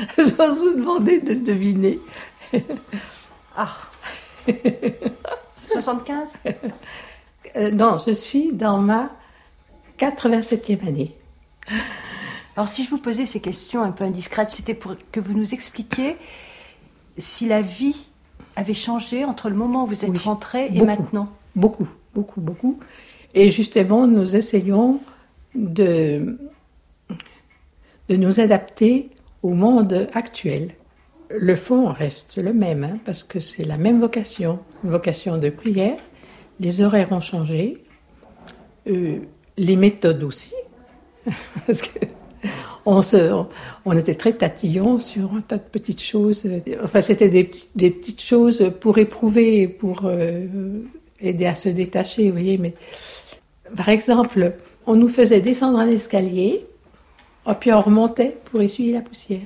J'ose 0.18 0.64
vous 0.64 0.74
demander 0.74 1.20
de 1.20 1.34
deviner. 1.34 1.98
ah 3.56 3.76
75 5.72 6.34
euh, 7.56 7.70
Non, 7.70 7.98
je 8.04 8.12
suis 8.12 8.52
dans 8.52 8.78
ma 8.78 9.10
87e 9.98 10.86
année. 10.86 11.14
Alors 12.56 12.68
si 12.68 12.84
je 12.84 12.90
vous 12.90 12.98
posais 12.98 13.26
ces 13.26 13.40
questions 13.40 13.82
un 13.82 13.92
peu 13.92 14.04
indiscrètes, 14.04 14.50
c'était 14.50 14.74
pour 14.74 14.94
que 15.12 15.20
vous 15.20 15.34
nous 15.34 15.54
expliquiez 15.54 16.16
si 17.18 17.46
la 17.46 17.62
vie 17.62 18.08
avait 18.56 18.74
changé 18.74 19.24
entre 19.24 19.48
le 19.48 19.56
moment 19.56 19.84
où 19.84 19.86
vous 19.86 20.04
êtes 20.04 20.18
rentré 20.18 20.68
et 20.72 20.82
maintenant. 20.82 21.28
Beaucoup, 21.54 21.86
beaucoup, 22.14 22.40
beaucoup. 22.40 22.78
Et 23.34 23.50
justement, 23.50 24.06
nous 24.06 24.36
essayons 24.36 25.00
de, 25.54 26.38
de 28.08 28.16
nous 28.16 28.40
adapter 28.40 29.10
au 29.42 29.50
monde 29.50 30.08
actuel. 30.14 30.70
Le 31.30 31.54
fond 31.54 31.92
reste 31.92 32.38
le 32.38 32.52
même, 32.52 32.84
hein, 32.84 32.98
parce 33.04 33.22
que 33.22 33.40
c'est 33.40 33.64
la 33.64 33.76
même 33.76 34.00
vocation, 34.00 34.58
une 34.84 34.90
vocation 34.90 35.38
de 35.38 35.48
prière. 35.48 35.98
Les 36.58 36.82
horaires 36.82 37.12
ont 37.12 37.20
changé. 37.20 37.84
Euh, 38.88 39.18
les 39.56 39.76
méthodes 39.76 40.22
aussi, 40.22 40.52
parce 41.66 41.82
que 41.82 41.98
on, 42.86 43.02
se, 43.02 43.30
on 43.84 43.96
était 43.96 44.14
très 44.14 44.32
tatillons 44.32 44.98
sur 44.98 45.34
un 45.34 45.40
tas 45.40 45.58
de 45.58 45.62
petites 45.62 46.02
choses. 46.02 46.48
Enfin, 46.82 47.00
c'était 47.00 47.28
des, 47.28 47.50
des, 47.74 47.90
petites 47.90 48.22
choses 48.22 48.72
pour 48.80 48.98
éprouver, 48.98 49.68
pour 49.68 50.02
euh, 50.04 50.46
aider 51.20 51.46
à 51.46 51.54
se 51.54 51.68
détacher, 51.68 52.26
vous 52.30 52.38
voyez. 52.38 52.58
Mais 52.58 52.74
par 53.76 53.88
exemple, 53.88 54.54
on 54.86 54.94
nous 54.94 55.08
faisait 55.08 55.40
descendre 55.40 55.78
un 55.78 55.88
escalier, 55.88 56.64
et 57.48 57.54
puis 57.54 57.72
on 57.72 57.80
remontait 57.80 58.36
pour 58.46 58.60
essuyer 58.60 58.92
la 58.92 59.00
poussière. 59.00 59.42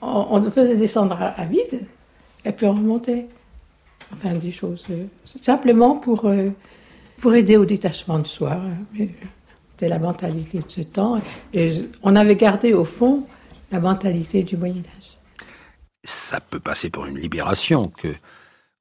On, 0.00 0.42
faisait 0.50 0.76
descendre 0.76 1.16
à, 1.20 1.44
vide, 1.44 1.86
et 2.44 2.52
puis 2.52 2.66
on 2.66 2.72
remontait. 2.72 3.26
Enfin, 4.12 4.32
des 4.34 4.52
choses 4.52 4.84
euh, 4.90 5.04
simplement 5.24 5.96
pour 5.96 6.26
euh, 6.26 6.50
pour 7.22 7.34
aider 7.34 7.56
au 7.56 7.64
détachement 7.64 8.18
de 8.18 8.26
soi. 8.26 8.60
C'était 8.96 9.88
la 9.88 10.00
mentalité 10.00 10.58
de 10.58 10.68
ce 10.68 10.80
temps. 10.82 11.18
Et 11.54 11.72
on 12.02 12.16
avait 12.16 12.36
gardé 12.36 12.74
au 12.74 12.84
fond 12.84 13.26
la 13.70 13.78
mentalité 13.78 14.42
du 14.42 14.56
Moyen 14.56 14.82
Âge. 14.98 15.16
Ça 16.04 16.40
peut 16.40 16.58
passer 16.58 16.90
pour 16.90 17.06
une 17.06 17.16
libération 17.16 17.88
que 17.88 18.08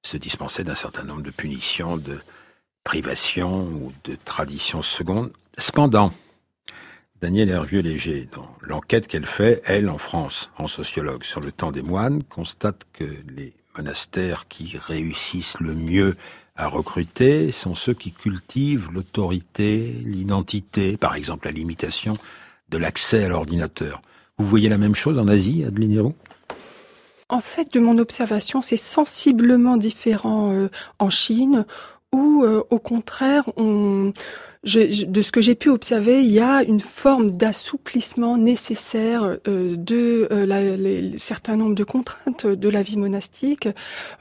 se 0.01 0.17
dispenser 0.17 0.63
d'un 0.63 0.75
certain 0.75 1.03
nombre 1.03 1.21
de 1.21 1.29
punitions, 1.29 1.97
de 1.97 2.19
privations 2.83 3.61
ou 3.61 3.91
de 4.05 4.17
traditions 4.25 4.81
secondes. 4.81 5.31
Cependant, 5.59 6.11
Daniel 7.21 7.49
Hervieux-Léger, 7.49 8.27
dans 8.31 8.49
l'enquête 8.63 9.07
qu'elle 9.07 9.27
fait, 9.27 9.61
elle, 9.65 9.89
en 9.89 9.99
France, 9.99 10.49
en 10.57 10.67
sociologue, 10.67 11.23
sur 11.23 11.39
le 11.39 11.51
temps 11.51 11.71
des 11.71 11.83
moines, 11.83 12.23
constate 12.23 12.81
que 12.93 13.03
les 13.37 13.53
monastères 13.77 14.47
qui 14.47 14.75
réussissent 14.75 15.59
le 15.59 15.75
mieux 15.75 16.15
à 16.55 16.67
recruter 16.67 17.51
sont 17.51 17.75
ceux 17.75 17.93
qui 17.93 18.11
cultivent 18.11 18.89
l'autorité, 18.91 19.95
l'identité, 20.03 20.97
par 20.97 21.13
exemple 21.13 21.45
la 21.45 21.51
limitation 21.51 22.17
de 22.69 22.79
l'accès 22.79 23.23
à 23.23 23.27
l'ordinateur. 23.27 24.01
Vous 24.39 24.47
voyez 24.47 24.67
la 24.67 24.79
même 24.79 24.95
chose 24.95 25.19
en 25.19 25.27
Asie, 25.27 25.63
Adeline 25.63 25.91
Héroux? 25.91 26.15
En 27.29 27.39
fait, 27.39 27.71
de 27.71 27.79
mon 27.79 27.99
observation, 27.99 28.63
c'est 28.63 28.77
sensiblement 28.77 29.77
différent 29.77 30.51
euh, 30.53 30.69
en 30.97 31.11
Chine, 31.11 31.65
où 32.11 32.43
euh, 32.43 32.63
au 32.71 32.79
contraire, 32.79 33.43
on, 33.57 34.11
de 34.63 35.21
ce 35.23 35.31
que 35.31 35.41
j'ai 35.41 35.55
pu 35.55 35.69
observer, 35.69 36.21
il 36.21 36.31
y 36.31 36.39
a 36.39 36.61
une 36.61 36.79
forme 36.79 37.31
d'assouplissement 37.31 38.37
nécessaire 38.37 39.37
euh, 39.47 39.75
de 39.75 40.27
euh, 40.31 41.11
certains 41.17 41.55
nombres 41.55 41.73
de 41.73 41.83
contraintes 41.83 42.45
de 42.45 42.69
la 42.69 42.83
vie 42.83 42.97
monastique, 42.97 43.67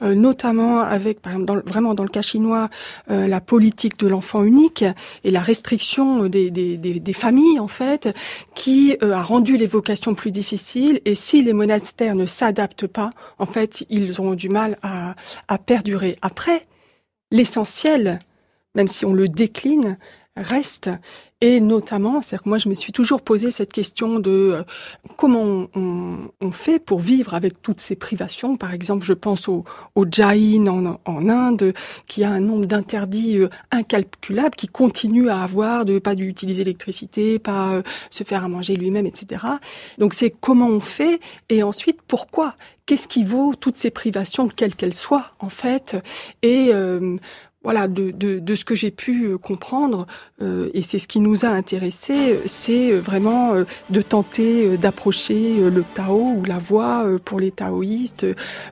euh, 0.01 0.15
notamment 0.15 0.79
avec, 0.79 1.21
par 1.21 1.33
exemple, 1.33 1.61
vraiment 1.67 1.93
dans 1.93 2.03
le 2.03 2.09
cas 2.09 2.23
chinois, 2.23 2.69
la 3.07 3.41
politique 3.41 3.99
de 3.99 4.07
l'enfant 4.07 4.43
unique 4.43 4.83
et 5.23 5.31
la 5.31 5.41
restriction 5.41 6.27
des, 6.27 7.13
familles, 7.13 7.59
en 7.59 7.67
fait, 7.67 8.09
qui 8.55 8.95
a 9.01 9.21
rendu 9.21 9.57
les 9.57 9.67
vocations 9.67 10.15
plus 10.15 10.31
difficiles. 10.31 11.01
Et 11.05 11.15
si 11.15 11.43
les 11.43 11.53
monastères 11.53 12.15
ne 12.15 12.25
s'adaptent 12.25 12.87
pas, 12.87 13.09
en 13.37 13.45
fait, 13.45 13.85
ils 13.89 14.19
auront 14.19 14.33
du 14.33 14.49
mal 14.49 14.77
à 14.81 15.57
perdurer. 15.57 16.17
Après, 16.21 16.61
l'essentiel, 17.31 18.19
même 18.75 18.87
si 18.87 19.05
on 19.05 19.13
le 19.13 19.27
décline, 19.27 19.97
reste. 20.37 20.89
Et 21.43 21.59
notamment, 21.59 22.21
c'est-à-dire 22.21 22.43
que 22.43 22.49
moi, 22.49 22.59
je 22.59 22.69
me 22.69 22.75
suis 22.75 22.91
toujours 22.91 23.21
posé 23.23 23.49
cette 23.49 23.73
question 23.73 24.19
de 24.19 24.29
euh, 24.29 24.63
comment 25.17 25.67
on, 25.73 26.51
fait 26.51 26.79
pour 26.79 26.99
vivre 26.99 27.33
avec 27.33 27.61
toutes 27.61 27.79
ces 27.79 27.95
privations. 27.95 28.57
Par 28.57 28.73
exemple, 28.73 29.03
je 29.03 29.13
pense 29.13 29.47
au, 29.47 29.63
au 29.95 30.05
Jain 30.09 30.67
en, 30.67 31.29
Inde, 31.29 31.73
qui 32.05 32.23
a 32.23 32.29
un 32.29 32.41
nombre 32.41 32.65
d'interdits 32.65 33.39
euh, 33.39 33.49
incalculables, 33.71 34.55
qui 34.55 34.67
continue 34.67 35.29
à 35.29 35.41
avoir 35.41 35.83
de 35.85 35.97
pas 35.97 36.13
d'utiliser 36.13 36.63
l'électricité, 36.63 37.39
pas 37.39 37.71
euh, 37.71 37.81
se 38.11 38.23
faire 38.23 38.45
à 38.45 38.49
manger 38.49 38.75
lui-même, 38.75 39.07
etc. 39.07 39.43
Donc, 39.97 40.13
c'est 40.13 40.29
comment 40.29 40.67
on 40.67 40.79
fait 40.79 41.19
et 41.49 41.63
ensuite 41.63 41.99
pourquoi? 42.07 42.55
Qu'est-ce 42.85 43.07
qui 43.07 43.23
vaut 43.23 43.55
toutes 43.55 43.77
ces 43.77 43.89
privations, 43.89 44.47
quelles 44.47 44.75
qu'elles 44.75 44.93
soient, 44.93 45.31
en 45.39 45.49
fait? 45.49 45.95
Et 46.41 46.71
voilà, 47.63 47.87
de, 47.87 48.11
de, 48.11 48.55
ce 48.55 48.65
que 48.65 48.73
j'ai 48.73 48.89
pu 48.89 49.25
euh, 49.25 49.37
comprendre, 49.37 50.07
euh, 50.41 50.69
et 50.73 50.81
c'est 50.81 50.97
ce 50.97 51.07
qui 51.07 51.19
nous 51.19 51.45
a 51.45 51.49
intéressés, 51.49 52.39
c'est 52.45 52.91
euh, 52.91 52.99
vraiment 52.99 53.53
de 53.89 54.01
tenter 54.01 54.77
d'approcher 54.77 55.69
le 55.69 55.83
Tao 55.93 56.33
ou 56.37 56.43
la 56.45 56.57
voie 56.57 57.05
pour 57.23 57.39
les 57.39 57.51
taoïstes, 57.51 58.25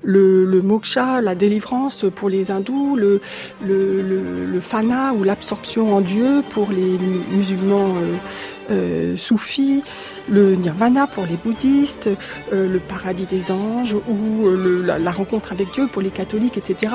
le, 0.04 0.62
moksha, 0.62 1.22
la 1.22 1.36
délivrance 1.36 2.06
pour 2.16 2.30
les 2.30 2.50
hindous, 2.50 2.96
le, 2.96 3.22
le, 3.64 4.60
fana 4.60 5.14
ou 5.14 5.24
l'absorption 5.24 5.96
en 5.96 6.02
Dieu 6.02 6.44
pour 6.50 6.72
les 6.72 6.98
musulmans 7.32 7.96
soufis, 9.16 9.84
le 10.30 10.56
nirvana 10.56 11.08
pour 11.08 11.26
les 11.26 11.36
bouddhistes, 11.36 12.10
euh, 12.54 12.72
le 12.72 12.80
paradis 12.80 13.26
des 13.26 13.52
anges 13.52 13.96
ou 14.08 14.48
euh, 14.48 14.98
la, 14.98 15.12
rencontre 15.12 15.52
avec 15.52 15.72
Dieu 15.72 15.88
pour 15.88 16.02
les 16.02 16.10
catholiques, 16.10 16.58
etc. 16.58 16.94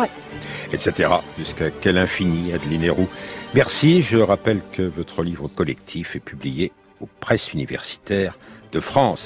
Etc. 0.73 1.09
Jusqu'à 1.39 1.71
quel 1.71 1.99
infini, 1.99 2.53
Adeline 2.53 2.85
Héroux. 2.85 3.09
Merci. 3.55 4.03
Je 4.03 4.19
rappelle 4.19 4.61
que 4.73 4.83
votre 4.83 5.23
livre 5.23 5.49
collectif 5.49 6.17
est 6.17 6.21
publié 6.21 6.73
aux 7.01 7.09
presses 7.21 7.53
universitaires 7.53 8.35
de 8.73 8.81
France. 8.81 9.23